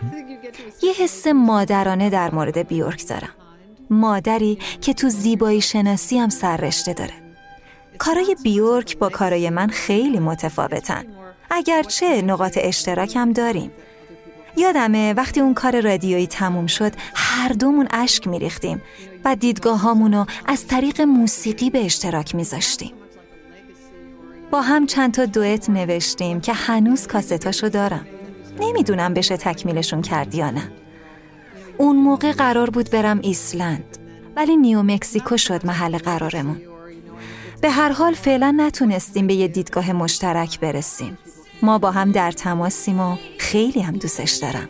[0.84, 3.30] یه حس مادرانه در مورد بیورک دارم.
[3.90, 7.14] مادری که تو زیبایی شناسی هم سررشته داره.
[7.98, 11.06] کارای بیورک با کارای من خیلی متفاوتن.
[11.50, 13.72] اگرچه نقاط اشتراک هم داریم.
[14.58, 18.82] یادمه وقتی اون کار رادیویی تموم شد هر دومون اشک میریختیم
[19.26, 19.98] و دیدگاه
[20.46, 22.92] از طریق موسیقی به اشتراک میذاشتیم.
[24.62, 28.06] هم چند تا دوئت نوشتیم که هنوز کاستاشو دارم.
[28.60, 30.72] نمی‌دونم بشه تکمیلشون کرد یا نه.
[31.78, 33.98] اون موقع قرار بود برم ایسلند
[34.36, 36.62] ولی نیو مکزیکو شد محل قرارمون.
[37.62, 41.18] به هر حال فعلا نتونستیم به یه دیدگاه مشترک برسیم.
[41.62, 44.70] ما با هم در تماسیم و خیلی هم دوستش دارم.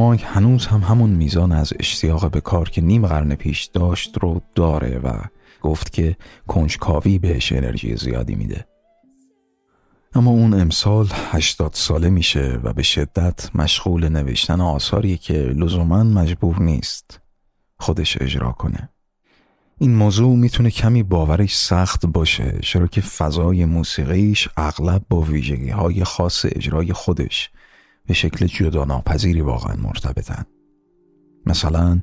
[0.00, 4.40] مایک هنوز هم همون میزان از اشتیاق به کار که نیم قرن پیش داشت رو
[4.54, 5.12] داره و
[5.62, 6.16] گفت که
[6.48, 8.66] کنجکاوی بهش انرژی زیادی میده.
[10.14, 16.62] اما اون امسال هشتاد ساله میشه و به شدت مشغول نوشتن آثاری که لزوما مجبور
[16.62, 17.20] نیست
[17.78, 18.88] خودش اجرا کنه.
[19.78, 26.04] این موضوع می‌تونه کمی باورش سخت باشه چرا که فضای موسیقیش اغلب با ویژگی های
[26.04, 27.50] خاص اجرای خودش.
[28.10, 30.44] به شکل جدا ناپذیری واقعا مرتبطن
[31.46, 32.00] مثلا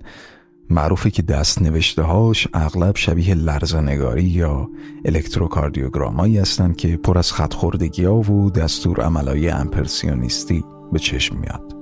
[0.69, 4.69] معروفه که دست نوشته هاش اغلب شبیه لرزنگاری یا
[5.05, 11.75] الکتروکاردیوگرامایی هستند که پر از خطخوردگی ها و دستور عملای امپرسیونیستی به چشم میاد.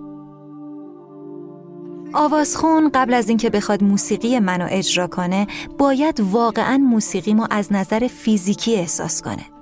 [2.14, 5.48] آوازخون قبل از اینکه بخواد موسیقی منو اجرا کنه
[5.78, 9.55] باید واقعا موسیقی ما از نظر فیزیکی احساس کنه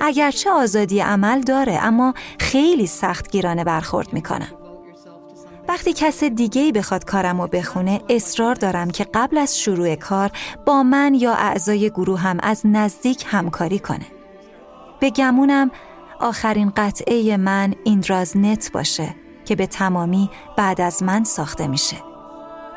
[0.00, 4.52] اگرچه آزادی عمل داره اما خیلی سخت گیرانه برخورد می‌کنم
[5.68, 10.30] وقتی کس دیگه بخواد کارم رو بخونه اصرار دارم که قبل از شروع کار
[10.66, 14.06] با من یا اعضای گروه هم از نزدیک همکاری کنه.
[15.00, 15.70] به گمونم
[16.20, 19.14] آخرین قطعه من ایندراز نت باشه
[19.44, 21.96] که به تمامی بعد از من ساخته میشه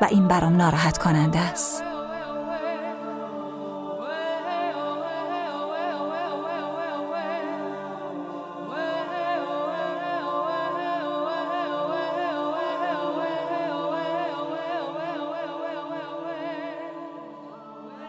[0.00, 1.95] و این برام ناراحت کننده است.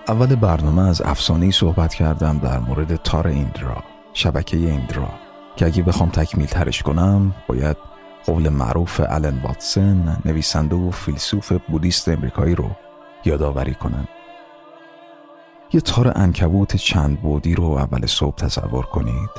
[0.09, 3.83] اول برنامه از افسانه‌ای صحبت کردم در مورد تار ایندرا
[4.13, 5.09] شبکه ایندرا
[5.55, 7.77] که اگه بخوام تکمیل ترش کنم باید
[8.25, 12.69] قول معروف الن واتسن نویسنده و فیلسوف بودیست امریکایی رو
[13.25, 14.07] یادآوری کنم
[15.73, 19.29] یه تار انکبوت چند بودی رو اول صبح تصور کنید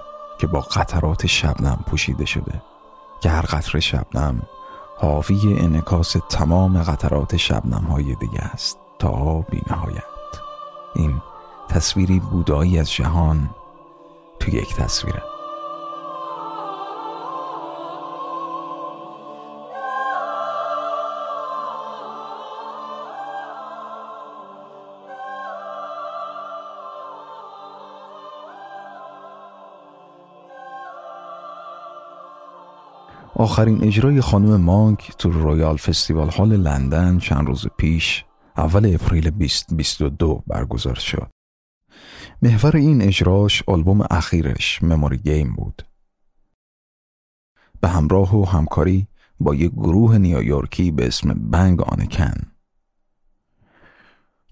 [0.40, 2.62] که با قطرات شبنم پوشیده شده
[3.20, 4.42] که هر قطر شبنم
[4.96, 10.17] حاوی انکاس تمام قطرات شبنم های دیگه است تا بی نهایت.
[10.98, 11.22] این
[11.68, 13.50] تصویری بودایی از جهان
[14.40, 15.22] تو یک تصویره.
[33.34, 38.24] آخرین اجرای خانم مانک تو رویال فستیوال هال لندن چند روز پیش
[38.58, 41.30] اول اپریل 2022 برگزار شد.
[42.42, 45.82] محور این اجراش آلبوم اخیرش مموری گیم بود.
[47.80, 49.06] به همراه و همکاری
[49.40, 52.34] با یک گروه نیویورکی به اسم بنگ آنکن.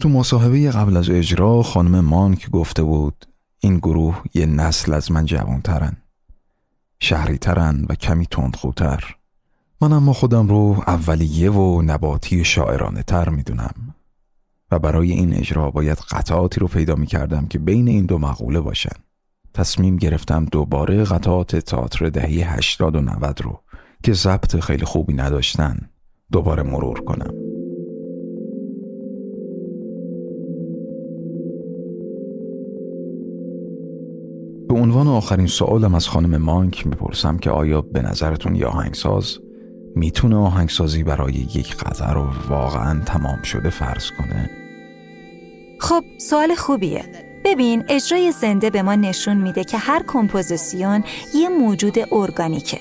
[0.00, 3.26] تو مصاحبه قبل از اجرا خانم مانک گفته بود
[3.58, 5.96] این گروه یه نسل از من جوانترن.
[7.00, 9.16] شهری ترن و کمی تندخوتر.
[9.80, 13.95] من اما خودم رو اولیه و نباتی شاعرانه تر می‌دونم.
[14.70, 18.60] و برای این اجرا باید قطعاتی رو پیدا می کردم که بین این دو مقوله
[18.60, 18.96] باشن.
[19.54, 23.60] تصمیم گرفتم دوباره قطعات تئاتر دهی 80 و 90 رو
[24.02, 25.90] که ضبط خیلی خوبی نداشتن
[26.32, 27.34] دوباره مرور کنم.
[34.68, 39.38] به عنوان آخرین سوالم از خانم مانک می‌پرسم که آیا به نظرتون یه آهنگساز؟
[39.96, 44.50] می‌تونه آهنگسازی برای یک قطعه رو واقعا تمام شده فرض کنه؟
[45.80, 47.04] خب سوال خوبیه.
[47.44, 52.78] ببین اجرای زنده به ما نشون میده که هر کمپوزیسیون یه موجود ارگانیکه.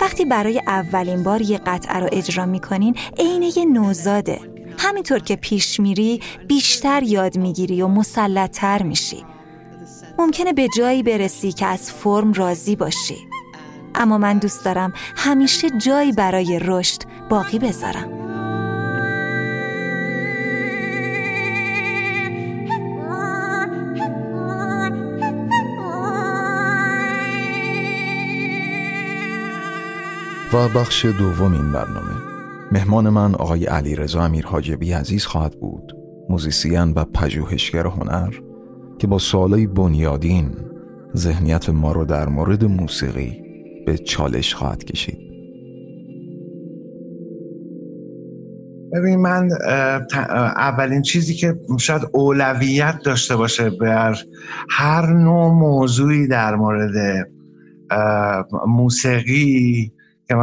[0.00, 4.40] وقتی برای اولین بار یه قطعه رو اجرا می‌کنین عین یه نوزاده.
[4.78, 9.24] همینطور که پیش میری بیشتر یاد می‌گیری و مسلطتر میشی.
[10.18, 13.16] ممکنه به جایی برسی که از فرم راضی باشی.
[14.02, 18.08] اما من دوست دارم همیشه جایی برای رشد باقی بذارم.
[30.52, 32.14] و بخش دوم این برنامه.
[32.72, 35.96] مهمان من آقای علی رضا امیر حاجبی عزیز خواهد بود.
[36.28, 38.34] موزیسین و پژوهشگر هنر
[38.98, 40.50] که با سوالای بنیادین
[41.16, 43.41] ذهنیت ما رو در مورد موسیقی
[43.86, 45.18] به چالش خواهد کشید.
[48.92, 49.48] ببین من
[50.56, 54.18] اولین چیزی که شاید اولویت داشته باشه بر
[54.70, 57.28] هر نوع موضوعی در مورد
[58.66, 59.92] موسیقی
[60.28, 60.34] که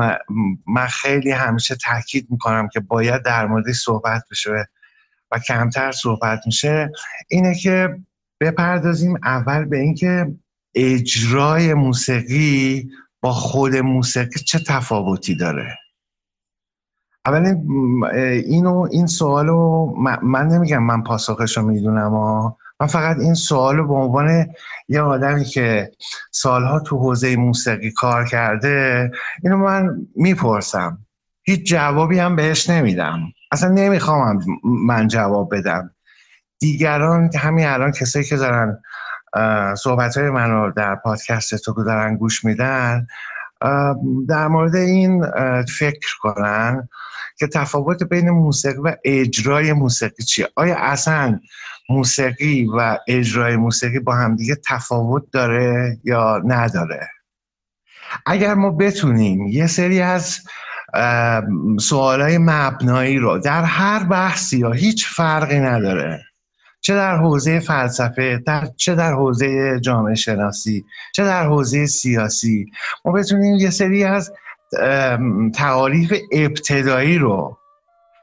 [0.68, 4.68] من, خیلی همیشه تاکید می‌کنم که باید در موردش صحبت بشه
[5.32, 6.92] و کمتر صحبت میشه
[7.30, 7.90] اینه که
[8.42, 10.36] بپردازیم اول به اینکه
[10.76, 12.90] اجرای موسیقی
[13.22, 15.78] با خود موسیقی چه تفاوتی داره؟
[17.26, 17.66] اولین
[18.46, 19.86] اینو این سوالو
[20.24, 22.12] من نمیگم من پاسخش رو می‌دونم
[22.80, 24.48] من فقط این سوال رو به عنوان
[24.88, 25.92] یه آدمی که
[26.32, 29.12] سالها تو حوزه موسیقی کار کرده
[29.44, 30.98] اینو من می‌پرسم.
[31.44, 33.20] هیچ جوابی هم بهش نمیدم.
[33.52, 35.96] اصلا نمی‌خوام من جواب بدم.
[36.60, 38.82] دیگران همین الان کسایی که دارن
[39.78, 43.08] صحبت های من رو در پادکست تو دارن گوش میدن.
[44.28, 45.26] در مورد این
[45.64, 46.90] فکر کنن
[47.40, 51.40] که تفاوت بین موسیقی و اجرای موسیقی چیه؟ آیا اصلا
[51.90, 57.08] موسیقی و اجرای موسیقی با همدیگه تفاوت داره یا نداره؟
[58.26, 60.40] اگر ما بتونیم یه سری از
[61.80, 66.29] سوالای مبنایی رو در هر بحثی یا هیچ فرقی نداره
[66.82, 72.72] چه در حوزه فلسفه در چه در حوزه جامعه شناسی چه در حوزه سیاسی.
[73.06, 74.32] ما بتونیم یه سری از
[75.56, 77.58] تعاریف ابتدایی رو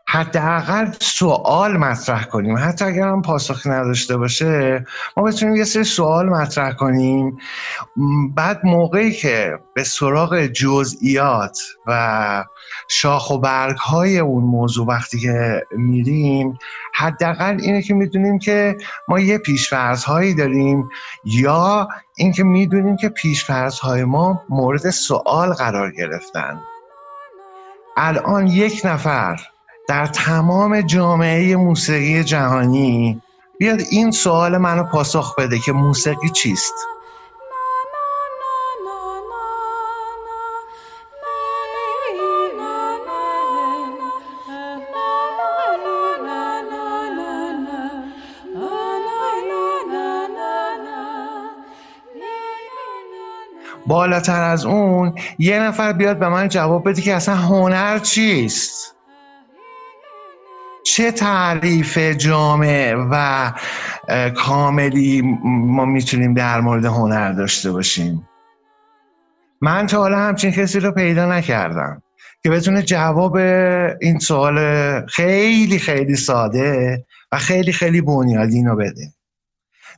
[0.08, 2.56] حداقل سوال مطرح کنیم.
[2.58, 4.84] حتی اگر هم پاسخ نداشته باشه
[5.16, 7.38] ما بتونیم یه سری سوال مطرح کنیم.
[8.34, 12.44] بعد موقعی که به سراغ جزئیات و
[12.88, 16.58] شاخ و برگ های اون موضوع وقتی که میریم
[16.94, 18.76] حداقل اینه که می‌دونیم که
[19.08, 20.88] ما یه پیشفرض هایی داریم
[21.24, 26.60] یا اینکه می‌دونیم که پیشفرض های ما مورد سوال قرار گرفتن.
[27.96, 29.40] الان یک نفر
[29.88, 33.22] در تمام جامعه موسیقی جهانی
[33.58, 36.74] بیاد این سوال منو پاسخ بده که موسیقی چیست؟
[53.86, 58.95] بالاتر از اون یه نفر بیاد به من جواب بده که اصلا هنر چیست؟
[60.86, 63.52] چه تعریف جامع و
[64.36, 68.28] کاملی ما می‌تونیم در مورد هنر داشته باشیم؟
[69.60, 72.02] من تا حالا همچین کسی رو پیدا نکردم
[72.42, 73.36] که بتونه جواب
[74.00, 74.58] این سوال
[75.06, 79.12] خیلی خیلی ساده و خیلی خیلی بنیادین رو بده.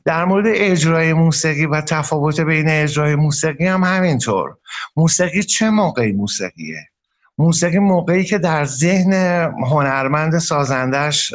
[0.05, 4.55] در مورد اجرای موسیقی و تفاوت بین اجرای موسیقی هم همینطور.
[4.95, 6.87] موسیقی چه موقعی موسیقیه؟
[7.39, 9.13] موسیقی موقعی که در ذهن
[9.71, 11.33] هنرمند سازندش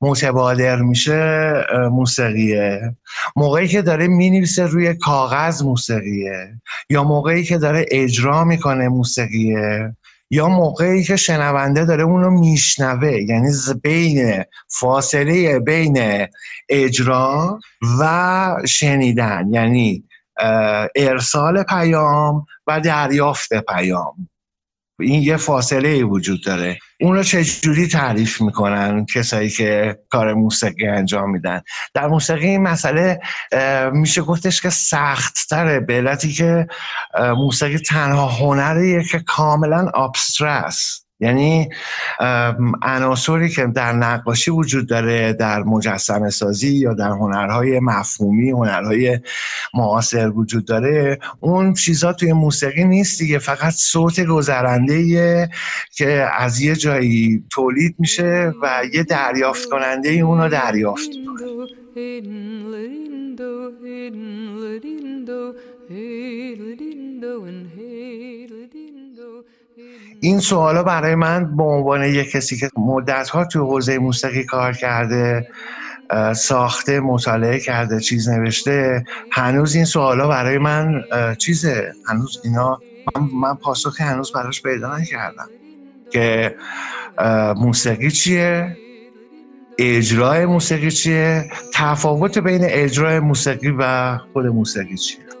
[0.00, 1.54] متبادر میشه
[1.90, 2.96] موسیقیه.
[3.36, 6.60] موقعی که داره می‌نویسه روی کاغذ موسیقیه.
[6.90, 9.96] یا موقعی که داره اجرا می‌کنه موسیقیه.
[10.30, 13.12] یا موقعی که شنونده داره اونو میشنوه.
[13.12, 13.50] یعنی
[13.82, 16.26] بین فاصله بین
[16.68, 17.58] اجرا
[18.00, 19.48] و شنیدن.
[19.50, 20.04] یعنی
[20.96, 24.28] ارسال پیام و دریافت پیام.
[25.00, 26.78] این یه فاصله وجود داره.
[27.00, 31.60] اون رو چجوری تعریف می‌کنن کسایی که کار موسیقی انجام میدن؟
[31.94, 33.20] در موسیقی این مسئله
[33.92, 36.66] میشه گفتش که سخت تره به علتی که
[37.36, 41.05] موسیقی تنها هنریه که کاملا ابسترس.
[41.20, 41.68] یعنی
[42.82, 49.20] عناصری که در نقاشی وجود داره در مجسم سازی یا در هنرهای مفهومی هنرهای
[49.74, 55.50] معاصر وجود داره اون چیزا توی موسیقی نیست دیگه فقط صوت گذرنده
[55.90, 61.10] که از یه جایی تولید میشه و یه دریافت کننده اونو دریافت
[70.20, 74.72] این سوالا برای من به عنوان یک کسی که مدت ها توی حوزه موسیقی کار
[74.72, 75.46] کرده
[76.36, 81.04] ساخته مطالعه کرده چیز نوشته هنوز این سوالا برای من
[81.38, 81.92] چیزه.
[82.06, 82.80] هنوز اینا
[83.16, 85.48] من, من پاسخی هنوز براش پیدا نکردم
[86.10, 86.56] که
[87.56, 88.76] موسیقی چیه؟
[89.78, 95.35] اجرای موسیقی چیه؟ تفاوت بین اجرای موسیقی و خود موسیقی چیه؟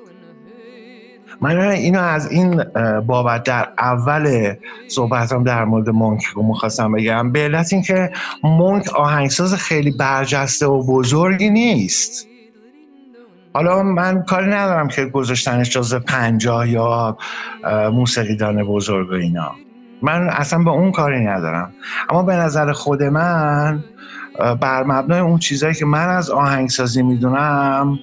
[1.40, 2.64] من اینو از این
[3.06, 4.54] بابت در اول
[4.88, 7.32] صحبتم در مورد مونک رو می‌خواستم بگم.
[7.32, 8.10] به علت اینکه
[8.42, 12.28] مونک آهنگساز خیلی برجسته و بزرگی نیست.
[13.54, 17.18] حالا من کاری ندارم که گذاشتنش جز پنجاه یا
[17.92, 19.52] موسیقیدان بزرگ و اینا.
[20.02, 21.72] من اصلا به اون کاری ندارم.
[22.10, 23.84] اما به نظر خود من
[24.60, 27.98] بر مبنای اون چیزهایی که من از آهنگسازی می‌دونم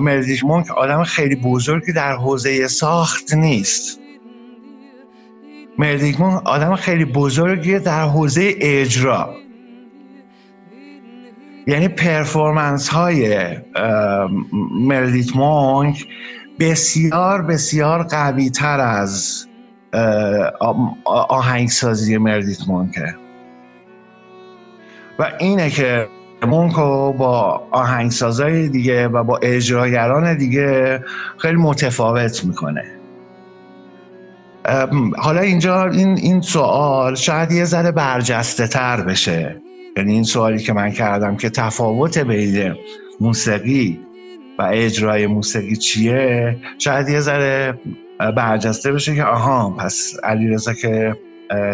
[0.00, 4.00] مردیک مونک آدم خیلی بزرگی در حوزه ساخت نیست.
[5.78, 9.34] مردیک آدم خیلی بزرگی در حوزه اجرا.
[11.66, 13.48] یعنی پرفورمنس های
[14.80, 16.06] مردیک مونک
[16.60, 19.46] بسیار بسیار قوی تر از
[21.28, 23.14] آهنگسازی مردیت مونکه.
[25.18, 26.08] و اینه که
[26.46, 31.04] مونکو با آهنگسازای دیگه و با اجراگران دیگه
[31.38, 32.84] خیلی متفاوت می‌کنه.
[35.16, 39.56] حالا اینجا این, این سوال شاید یه ذره برجسته تر بشه.
[39.96, 42.74] یعنی این سوالی که من کردم که تفاوت بین
[43.20, 44.00] موسیقی
[44.58, 47.78] و اجرای موسیقی چیه؟ شاید یه ذره
[48.36, 51.16] برجسته بشه که آها پس علیرضا که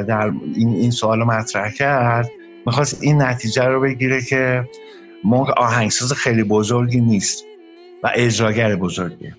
[0.09, 2.31] در این, این سوال رو مطرح کرد
[2.67, 4.69] می‌خواست این نتیجه رو بگیره که
[5.25, 7.45] مونک آهنگساز خیلی بزرگی نیست
[8.03, 9.37] و اجراگر بزرگیه.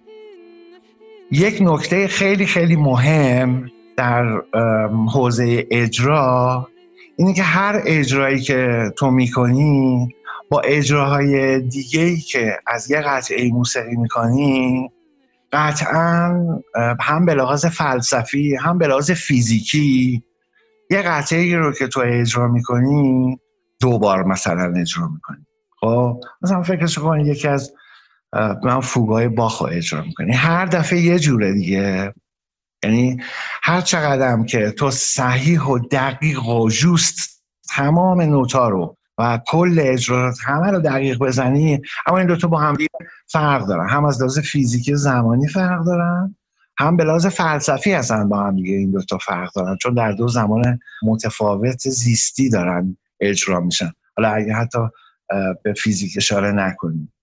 [1.31, 4.41] یک نکته خیلی خیلی مهم در
[5.13, 6.67] حوزه اجرا
[7.17, 10.09] اینه که هر اجرایی که تو می‌کنی
[10.49, 14.89] با اجراهای دیگه ای که از یه قطعه موسیقی می‌کنی
[15.51, 16.39] قطعا
[16.99, 20.23] هم به لحاظ فلسفی هم به لحاظ فیزیکی
[20.89, 23.37] یه قطعه رو که تو اجرا می‌کنی
[23.81, 25.45] دو بار مثلا اجرا می‌کنی.
[25.79, 27.73] خب مثلا فکرش کن یکی از
[28.63, 30.33] من فوگای باخ رو اجرا می‌کنی.
[30.33, 32.13] هر دفعه یه جوره دیگه.
[32.83, 33.17] یعنی
[33.63, 40.35] هر چقدرم که تو صحیح و دقیق و جوست تمام نوتا رو و کل اجرات
[40.45, 42.77] همه رو دقیق بزنی اما این دوتا با هم
[43.27, 43.89] فرق دارن.
[43.89, 46.35] هم از لحاظ فیزیکی زمانی فرق دارن
[46.77, 50.27] هم به لحاظ فلسفی هستن با هم دیگه این دوتا فرق دارن چون در دو
[50.27, 53.91] زمان متفاوت زیستی دارن اجرا میشن.
[54.17, 54.79] حالا اگه حتی
[55.63, 57.13] به فیزیک اشاره نکنیم.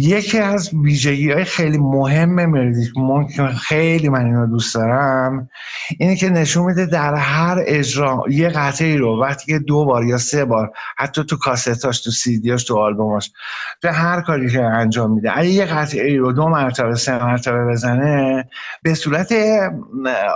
[0.00, 5.50] یکی از ویژگی های خیلی مهم مردیک مونک خیلی من اینو دوست دارم
[5.98, 10.18] اینه که نشون میده در هر اجرا یه قطعه رو وقتی که دو بار یا
[10.18, 13.32] سه بار حتی تو کاستاش تو سیدیاش تو آلبوماش
[13.80, 18.48] به هر کاری که انجام میده اگه یه قطعه رو دو مرتبه سه مرتبه بزنه
[18.82, 19.34] به صورت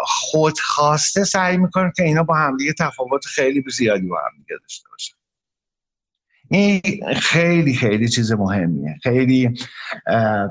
[0.05, 5.22] خودخواسته سعی می‌کنه که اینا با همدیگه تفاوت خیلی زیادی با همدیگه داشته باشن
[6.53, 6.81] این
[7.17, 8.99] خیلی خیلی چیز مهمیه.
[9.03, 9.51] خیلی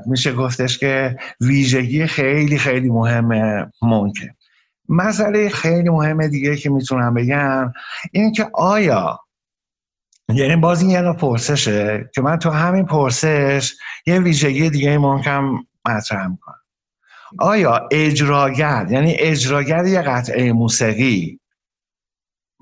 [0.06, 4.30] میشه گفتش که ویژگی خیلی خیلی مهمه ممکن
[4.90, 7.74] مسئله خیلی مهمه دیگه که می‌تونم بگم
[8.12, 9.20] این که آیا
[10.34, 13.74] یعنی باز این یه پرسشه که من تو همین پرسش
[14.06, 16.62] یه ویژگی دیگه ممکن مطرح می‌کنم.
[17.40, 21.41] آیا اجراگر یعنی اجراگر یه قطعه موسیقی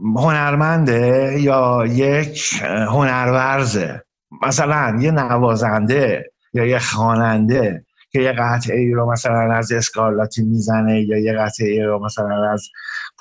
[0.02, 4.04] هنرمنده یا یک هنرورزه؟
[4.42, 11.02] مثلا یه نوازنده یا یه خواننده که یه قطعه ای رو مثلا از اسکارلاتی می‌زنه
[11.02, 12.70] یا یه قطعه ای رو مثلا از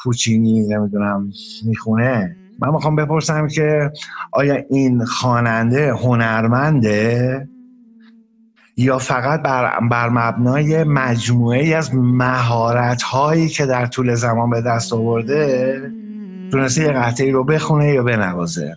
[0.03, 1.31] پوچینی نمی‌دونم
[1.65, 2.37] می‌خونه.
[2.59, 3.93] من می‌خوام بپرسم که
[4.33, 7.49] آیا این خواننده هنرمنده
[8.77, 14.61] یا فقط بر, بر مبنای مجموعه ای از مهارت هایی که در طول زمان به
[14.61, 15.83] دست آورده؟
[16.53, 18.77] تونسته یه قطعی رو بخونه یا بنوازه؟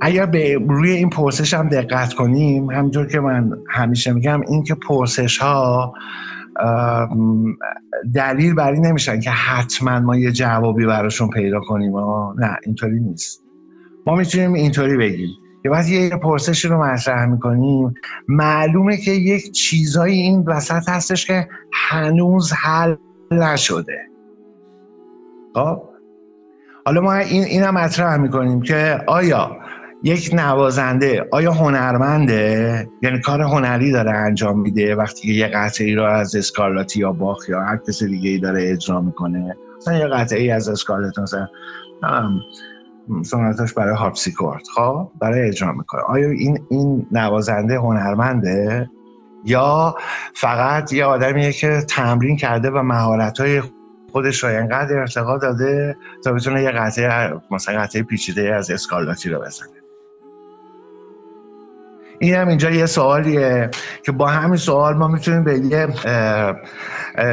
[0.00, 4.74] اگر به روی این پرسش هم دقت کنیم همینطور که من همیشه میگم این که
[4.74, 5.94] پرسش ها
[8.14, 11.96] دلیل بر این نمیشن که حتما ما یه جوابی براشون پیدا کنیم.
[12.36, 13.44] نه اینطوری نیست.
[14.06, 15.28] ما می‌تونیم اینطوری بگیم
[15.62, 17.94] که وقتی یه پرسش رو مطرح می‌کنیم
[18.28, 22.96] معلومه که یک چیزایی این وسط هستش که هنوز حل
[23.30, 23.98] نشده.
[25.54, 25.82] خب؟
[26.86, 29.56] حالا ما این اینم مطرح می‌کنیم که آیا
[30.02, 36.04] یک نوازنده آیا هنرمنده؟ یعنی کار هنری داره انجام میده وقتی یه قطعه ای رو
[36.04, 40.40] از اسکارلاتی یا باخ یا هر کسی دیگه ای داره اجرا می‌کنه؟ مثلا یه قطعه
[40.40, 41.48] ای از اسکارلات مثلا
[43.22, 46.02] سنتاش برای هارپسیکورد خب؟ برای اجرا می‌کنه.
[46.02, 48.90] آیا این این نوازنده هنرمنده؟
[49.44, 49.94] یا
[50.34, 53.62] فقط یه آدمیه که تمرین کرده و مهارت های
[54.12, 59.40] خودش رو اینقدر ارتقا داده تا بتونه یه قطعه مثلا قطعه پیچیده از اسکارلاتی رو
[59.40, 59.68] بزنه؟
[62.18, 63.70] این هم اینجا یه سوالیه
[64.04, 65.88] که با همین سوال ما می‌تونیم به یه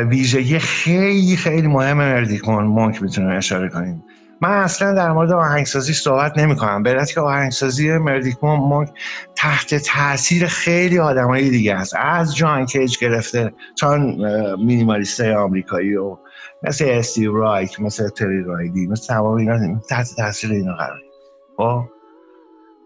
[0.10, 4.04] ویژگی خیلی خیلی مهم مردیک مونک می‌تونیم اشاره کنیم.
[4.42, 8.90] من اصلا در مورد آهنگسازی صحبت نمی کنم به که آهنگسازی مردیک مونک
[9.36, 11.94] تحت تاثیر خیلی آدمایی دیگه است.
[12.00, 13.98] از جان کیج گرفته تا
[14.58, 16.18] مینیمالیست آمریکایی و
[16.64, 21.02] مثل استیو رایک مثل تری رایدی مثل تمام اینا تحت تاثیر اینا قرار
[21.58, 21.95] خب؟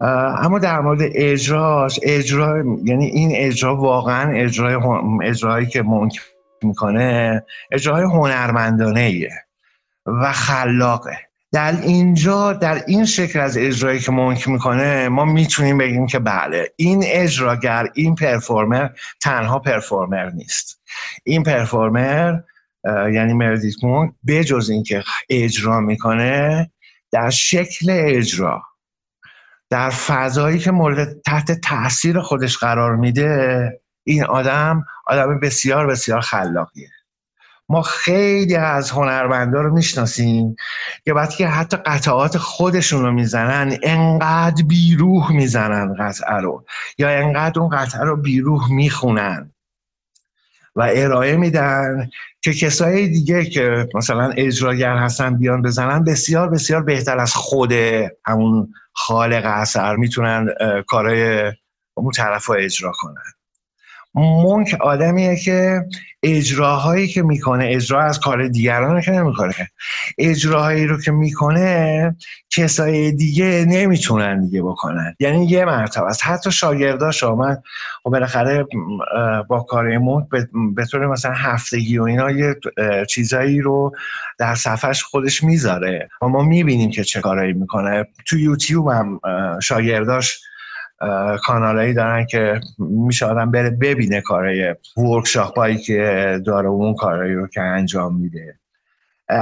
[0.02, 4.78] اما در مورد اجراش اجرا یعنی این اجرا واقعا اجرای
[5.24, 6.22] اجرایی که ممکن
[6.64, 9.34] می‌کنه اجرای هنرمندانه ایه
[10.06, 11.18] و خلاقه.
[11.52, 16.74] در اینجا در این شکل از اجرایی که مونک می‌کنه ما می‌تونیم بگیم که بله
[16.76, 18.89] این اجراگر این پرفورمر
[19.22, 20.82] تنها پرفورمر نیست.
[21.24, 22.39] این پرفورمر
[22.86, 26.72] یعنی مردیت مونک بجز اینکه اجرا می‌کنه
[27.12, 28.62] در شکل اجرا
[29.70, 33.70] در فضایی که مورد تحت تاثیر خودش قرار میده
[34.03, 36.89] این آدم آدم بسیار بسیار خلاقیه.
[37.70, 40.55] ما خیلی از هنرمندا رو می‌شناسیم
[41.05, 46.65] که وقتی که حتی قطعات خودشون رو می‌زنن انقدر بیروح می‌زنن قطعه رو
[46.97, 49.51] یا انقدر اون قطعه رو بیروح می‌خونن.
[50.80, 52.10] و ارائه میدن
[52.42, 57.72] که کسای دیگه که مثلا اجراگر هستن بیان بزنن بسیار بسیار بهتر از خود
[58.26, 60.48] همون خالق اثر می‌تونن
[60.88, 61.52] کارهای
[61.94, 63.39] اون طرف اجرا کنن.
[64.16, 65.86] مونک آدمیه که
[66.24, 69.53] اجراهایی که می‌کنه اجرا از کار دیگران که نمی‌کنه.
[70.18, 72.16] اجراهایی رو که می‌کنه
[72.49, 75.16] کسای دیگه نمی‌تونن دیگه بکنن.
[75.20, 76.26] یعنی یه مرتبه است.
[76.26, 77.55] حتی شاگرداش من و
[78.03, 78.66] خب بالاخره
[79.49, 80.28] با کار مونک
[80.76, 82.55] به طور مثلا هفتگی و اینا یه
[83.10, 83.91] چیزایی رو
[84.39, 86.10] در صفحش خودش می‌ذاره.
[86.22, 88.05] و ما می‌بینیم که چه کارایی می‌کنه.
[88.28, 89.20] تو یوتیوب هم
[89.62, 90.41] شاگرداش
[91.43, 97.47] کانالایی دارن که میشه آدم بره ببینه کارهای ورکشاپ هایی که داره اون کارهایی رو
[97.47, 98.60] که انجام میده.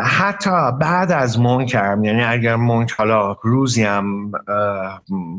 [0.04, 4.32] حتی بعد از مونک هم یعنی اگر مونک حالا روزی هم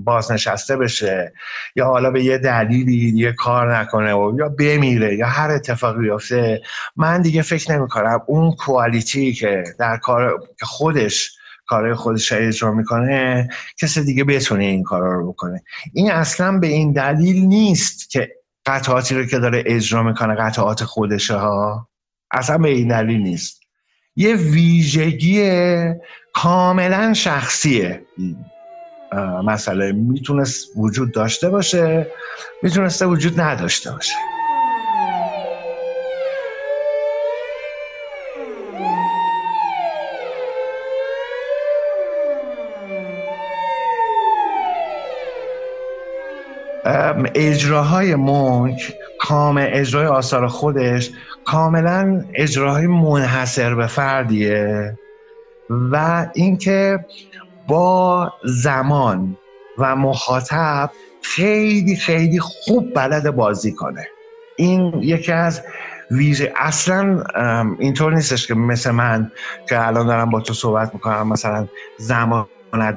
[0.05, 1.33] بازنشسته بشه
[1.77, 6.63] یا حالا به یه دلیلی یه کار نکنه و یا بمیره یا هر اتفاقی بیفته
[6.97, 11.38] من دیگه فکر نمی کنم اون کوالیتی که در کار خودش
[11.69, 13.49] کارهای خودش اجرا می‌کنه
[13.81, 15.63] کسی دیگه بتونه این کارا رو بکنه.
[15.93, 18.29] این اصلا به این دلیل نیست که
[18.67, 21.89] قطعاتی رو که داره اجرا می‌کنه قطعات خودشه ها.
[22.31, 23.61] اصلا به این دلیل نیست.
[24.17, 25.51] یه ویژگی
[26.35, 28.07] کاملا شخصیه
[29.45, 29.93] مسئله.
[29.93, 32.07] می‌تونست وجود داشته باشه
[32.63, 34.15] می‌تونسته وجود نداشته باشه.
[47.35, 51.11] اجراهای مونک کامل اجرای آثار خودش
[51.45, 54.99] کاملا اجراهای منحصر به فردیه
[55.71, 57.05] و اینکه
[57.69, 59.37] با زمان
[59.79, 60.91] و مخاطب
[61.23, 64.07] خیلی خیلی خوب بلد بازی کنه.
[64.57, 65.63] این یکی از
[66.11, 67.25] ویژه اصلا
[67.79, 69.33] اینطور نیستش که مثل من
[69.69, 72.47] که الان دارم با تو صحبت می‌کنم مثلا زمان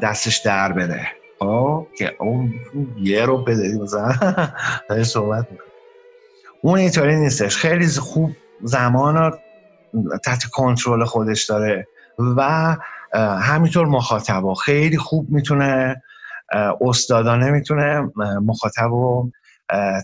[0.02, 1.08] دستش در بده
[1.42, 2.54] خب که اون
[2.98, 5.68] یه رو بده مثلا صحبت می‌کنه
[6.62, 8.32] اون اینطوری نیستش خیلی خوب
[8.64, 9.38] زمان رو
[10.24, 11.88] تحت کنترل خودش داره
[12.38, 12.78] و
[13.40, 16.02] همینطور مخاطب خیلی خوب می‌تونه
[16.82, 18.10] استادانه می‌تونه
[18.42, 19.32] مخاطب رو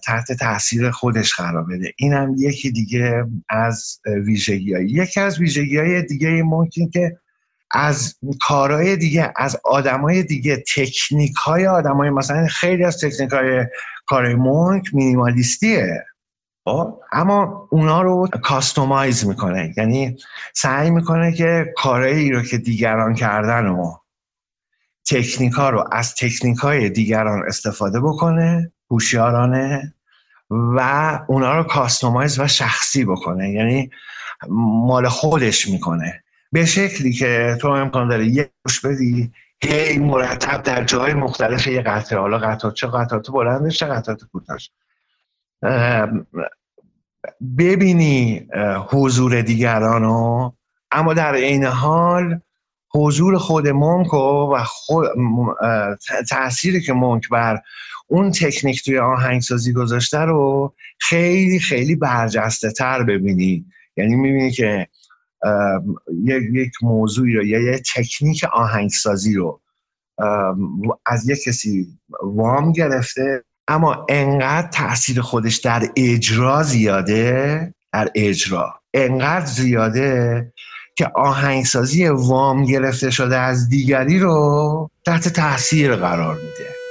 [0.04, 6.02] تحت تاثیر خودش قرار بده این هم یکی دیگه از ویژگی یکی از ویژگی های
[6.02, 7.18] دیگه ممکن که
[7.72, 13.66] از کارهای دیگه از آدمای دیگه تکنیک های آدمای مثلا خیلی از تکنیک های
[14.06, 16.06] کار مونک مینیمالیستیه.
[16.66, 19.74] خب؟ اما اونا رو کاستومایز می‌کنه.
[19.78, 20.18] یعنی
[20.54, 23.94] سعی می‌کنه که کارهایی رو که دیگران کردن و
[25.10, 29.94] تکنیک ها رو از تکنیک های دیگران استفاده بکنه هوشیارانه
[30.50, 33.52] و اونا رو کاستومایز و شخصی بکنه.
[33.52, 33.92] یعنی
[34.50, 36.24] مال خودش می‌کنه.
[36.52, 39.32] به شکلی که تو امکان داره یک گوش بدی
[39.64, 42.20] هی مرتب در جای مختلف یه قطعه.
[42.20, 44.72] حالا قطعات چه؟ قطعات بلندش چه قطعات کوتاهش؟
[47.58, 48.48] ببینی
[48.90, 50.52] حضور دیگرانو.
[50.92, 52.40] اما در این حال
[52.94, 55.08] حضور خود مونک و خود
[56.30, 57.62] تأثیری که مونک بر
[58.08, 63.66] اون تکنیک توی آهنگسازی گذاشته رو خیلی خیلی برجسته تر ببینی.
[63.98, 64.88] یعنی می‌بینی که
[66.54, 69.62] یک موضوعی رو یا یک تکنیک آهنگسازی رو
[71.06, 71.88] از یک کسی
[72.24, 80.54] وام گرفته اما انقدر تاثیر خودش در اجرا زیاده در اجرا انقدر زیاده
[80.96, 86.87] که آهنگسازی وام گرفته شده از دیگری رو تحت تاثیر قرار میده.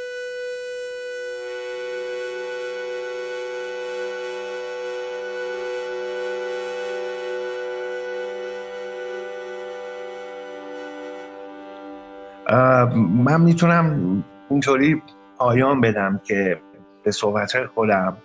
[12.96, 15.02] من می‌تونم اینطوری
[15.38, 16.60] پایان بدم که
[17.04, 18.16] به صحبت خودم.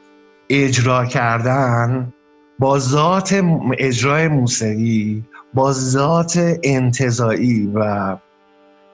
[0.49, 2.13] اجرا کردن
[2.59, 3.41] با ذات
[3.77, 5.23] اجرای موسیقی
[5.53, 8.17] با ذات انتظایی و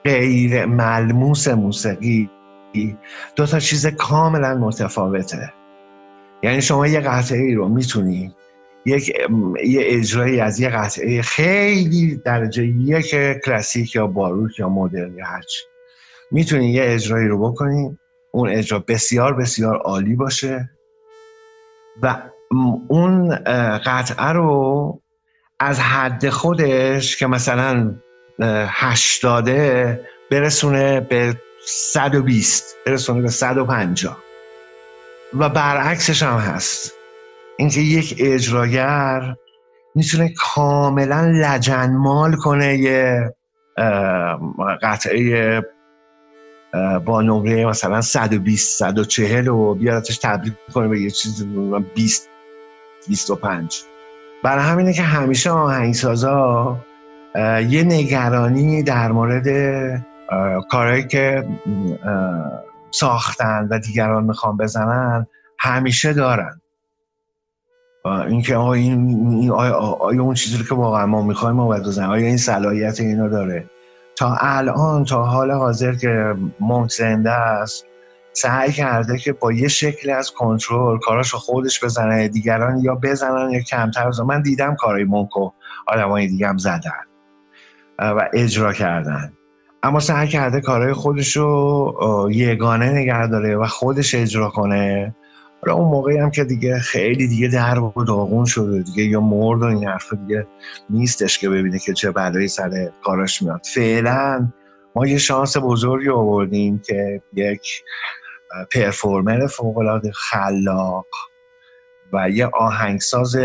[0.05, 2.29] غیر ملموس موسیقی
[3.35, 5.53] دو تا چیز کاملا متفاوته.
[6.43, 8.33] یعنی شما یه قطعه ای رو می‌تونی
[8.87, 9.09] یک
[9.63, 13.15] یه اجرایی از یه قطعه خیلی درجه یک
[13.45, 15.63] کلاسیک یا باروک یا مدرن یا هرچی
[16.31, 17.97] می‌تونین یه اجرایی رو بکنین
[18.31, 20.69] اون اجرا بسیار بسیار عالی باشه
[22.01, 22.21] و
[22.87, 23.35] اون
[23.85, 25.01] قطعه رو
[25.59, 27.95] از حد خودش که مثلا
[28.67, 29.99] هشتاده
[30.31, 34.17] برسونه به 120 برسونه به 150
[35.33, 36.96] و برعکسش هم هست.
[37.57, 39.35] اینکه یک اجراگر
[39.95, 43.33] می‌تونه کاملا لجنمال کنه یه
[44.81, 45.61] قطعه
[47.05, 51.45] با نمره مثلا 120 140 و بیارتش تبدیل کنه به یه چیز
[51.95, 52.29] 20
[53.07, 53.81] 25
[54.43, 56.77] برای همینه که همیشه آهنگسازا
[57.69, 59.47] یه نگرانی در مورد
[60.69, 61.47] کارهایی که
[62.91, 65.27] ساختن و دیگران می‌خوان بزنن
[65.59, 66.61] همیشه دارن.
[68.07, 72.99] اینکه آیا این آیا, اون چیزی که واقعا ما می‌خوایم ما بزنیم؟ آیا این صلاحیت
[72.99, 73.69] اینو داره؟
[74.15, 77.85] تا الان تا حال حاضر که مونک زنده است
[78.33, 83.59] سعی کرده که با یه شکل از کنترل کاراشو خودش بزنه دیگران یا بزنن یا
[83.59, 85.51] کمتر بزنن من دیدم کارای مونکو
[85.87, 86.91] آدمای دیگه هم زدن
[87.99, 89.33] و اجرا کردن.
[89.83, 95.15] اما سعی کرده کارهای خودش رو یگانه نگه داره و خودش اجرا کنه.
[95.67, 99.61] حالا اون موقعی هم که دیگه خیلی دیگه در و داغون شده دیگه یا مرد
[99.61, 100.47] و این حرف دیگه
[100.89, 103.61] نیستش که ببینه که چه بلایی سر کاراش میاد.
[103.73, 104.51] فعلا
[104.95, 107.83] ما یه شانس بزرگی آوردیم که یک
[108.73, 111.05] پرفورمر فوقالعاده خلاق
[112.13, 113.35] و یه آهنگساز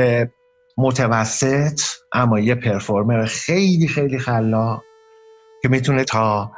[0.77, 1.81] متوسط
[2.12, 4.82] اما یه پرفورمر خیلی خیلی خلاق
[5.62, 6.53] که می‌تونه تا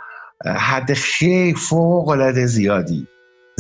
[0.57, 3.09] حد خیلی فوق العاده زیادی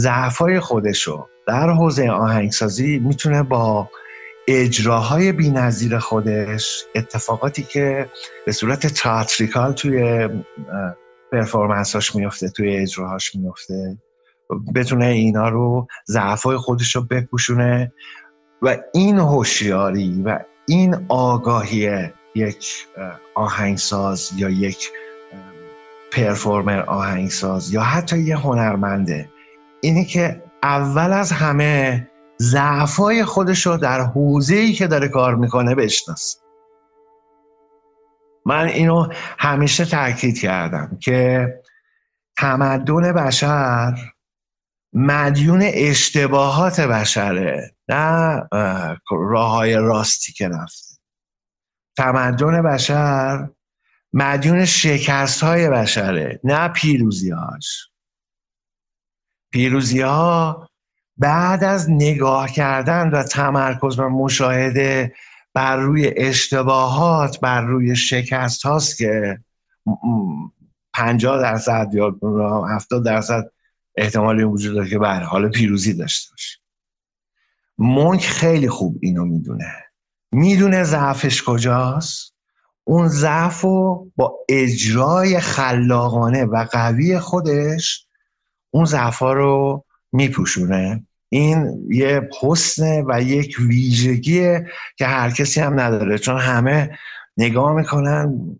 [0.01, 3.91] ضعفای خودشو در حوزه آهنگسازی می‌تونه با
[4.49, 8.11] اجراهای بینظیر خودش اتفاقاتی که
[8.47, 10.29] به صورت تاتریکال توی
[11.33, 13.99] پرفورمنساش میفته توی اجراهاش میفته
[14.75, 17.93] بتونه اینا رو ضعفای خودش رو بپوشونه
[18.62, 22.87] و این هوشیاری و این آگاهی یک
[23.35, 24.91] آهنگساز یا یک
[26.12, 29.29] پرفورمر آهنگساز یا حتی یه هنرمنده
[29.81, 32.09] اینه که اول از همه
[32.41, 36.39] ضعفای خودش رو در حوزه‌ای که داره کار می‌کنه بشناسه
[38.47, 39.09] من اینو
[39.39, 41.49] همیشه تاکید کردم که
[42.36, 43.95] تمدن بشر
[44.93, 48.43] مدیون اشتباهات بشره نه
[49.11, 50.95] راه های راستی که رفته.
[51.97, 53.49] تمدن بشر
[54.12, 57.94] مدیون شکست های بشره نه پیروزی هاش
[59.55, 60.69] پیروزی ها
[61.17, 65.15] بعد از نگاه کردن و تمرکز و مشاهده
[65.55, 69.39] بر روی اشتباهات بر روی شکست هاست که
[70.93, 72.17] پنجاه درصد یا
[72.65, 73.51] هفتاد درصد
[73.97, 76.59] احتمالی وجود داره که به حال پیروزی داشته باشه.
[77.79, 79.75] مونک خیلی خوب اینو می‌دونه.
[80.33, 82.35] می‌دونه ضعفش کجاست؟
[82.85, 88.04] اون ضعف رو با اجرای خلاقانه و قوی خودش
[88.75, 91.07] اون ضعف رو میپوشونه.
[91.29, 96.99] این یه حسن و یک ویژگیه که هر کسی هم نداره چون همه
[97.37, 98.57] نگاه می‌کنن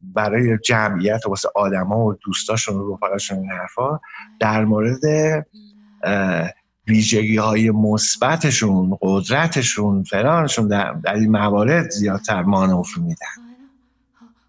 [0.00, 4.00] برای جمعیت و واسه آدما و دوستاشون و رفقاشون این حرفا
[4.40, 5.02] در مورد
[6.88, 13.56] ویژگی های مثبتشون قدرتشون فلانشون در, در این موارد زیادتر مانور میدن.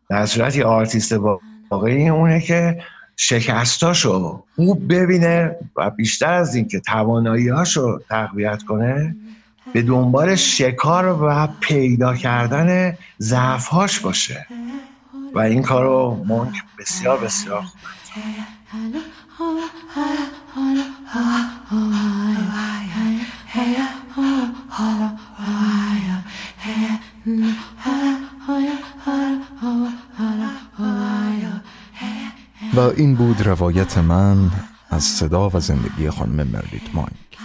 [0.09, 1.13] در صورت یه آرتیست
[1.71, 2.77] واقعی اونه که
[3.19, 9.15] شکستاشو خوب ببینه و بیشتر از اینکه تواناییهاشو تقویت کنه
[9.73, 14.47] به دنبال شکار و پیدا کردن ضعفهاش باشه.
[15.33, 17.63] و این کار رو مونک بسیار بسیار
[29.59, 29.96] خوب
[32.77, 34.51] و این بود روایت من
[34.89, 37.37] از صدا و زندگی خانم مرلیت مانک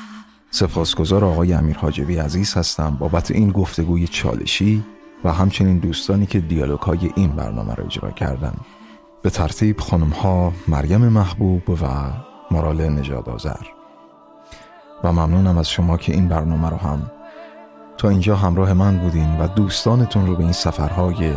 [0.51, 2.97] سپاسگزار آقای امیر حاجبی عزیز هستم.
[3.01, 4.85] بابت این گفتگوی چالشی
[5.25, 8.55] و همچنین دوستانی که دیالوگ های این برنامه را اجرا کردن
[9.23, 11.77] به ترتیب خانم ها مریم محبوب و
[12.51, 13.67] مرال نجاد آذر
[15.05, 17.11] و ممنونم از شما که این برنامه رو هم
[17.99, 21.33] تا اینجا همراه من بودین و دوستانتون رو به این سفرهای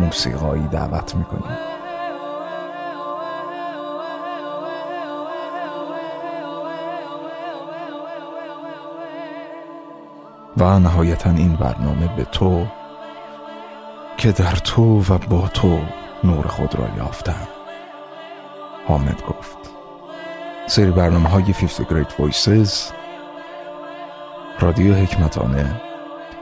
[0.00, 1.71] موسیقایی دعوت می‌کنیم.
[10.56, 12.66] و نهایتا این برنامه به تو
[14.16, 15.80] که در تو و با تو
[16.24, 17.48] نور خود را یافتم.
[18.88, 19.58] حامد گفت.
[20.66, 22.92] سری برنامه های 50 Great Voices
[24.60, 25.80] رادیو حکمتانه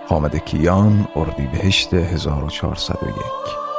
[0.08, 3.69] حامد کیان اردی بهشت 1401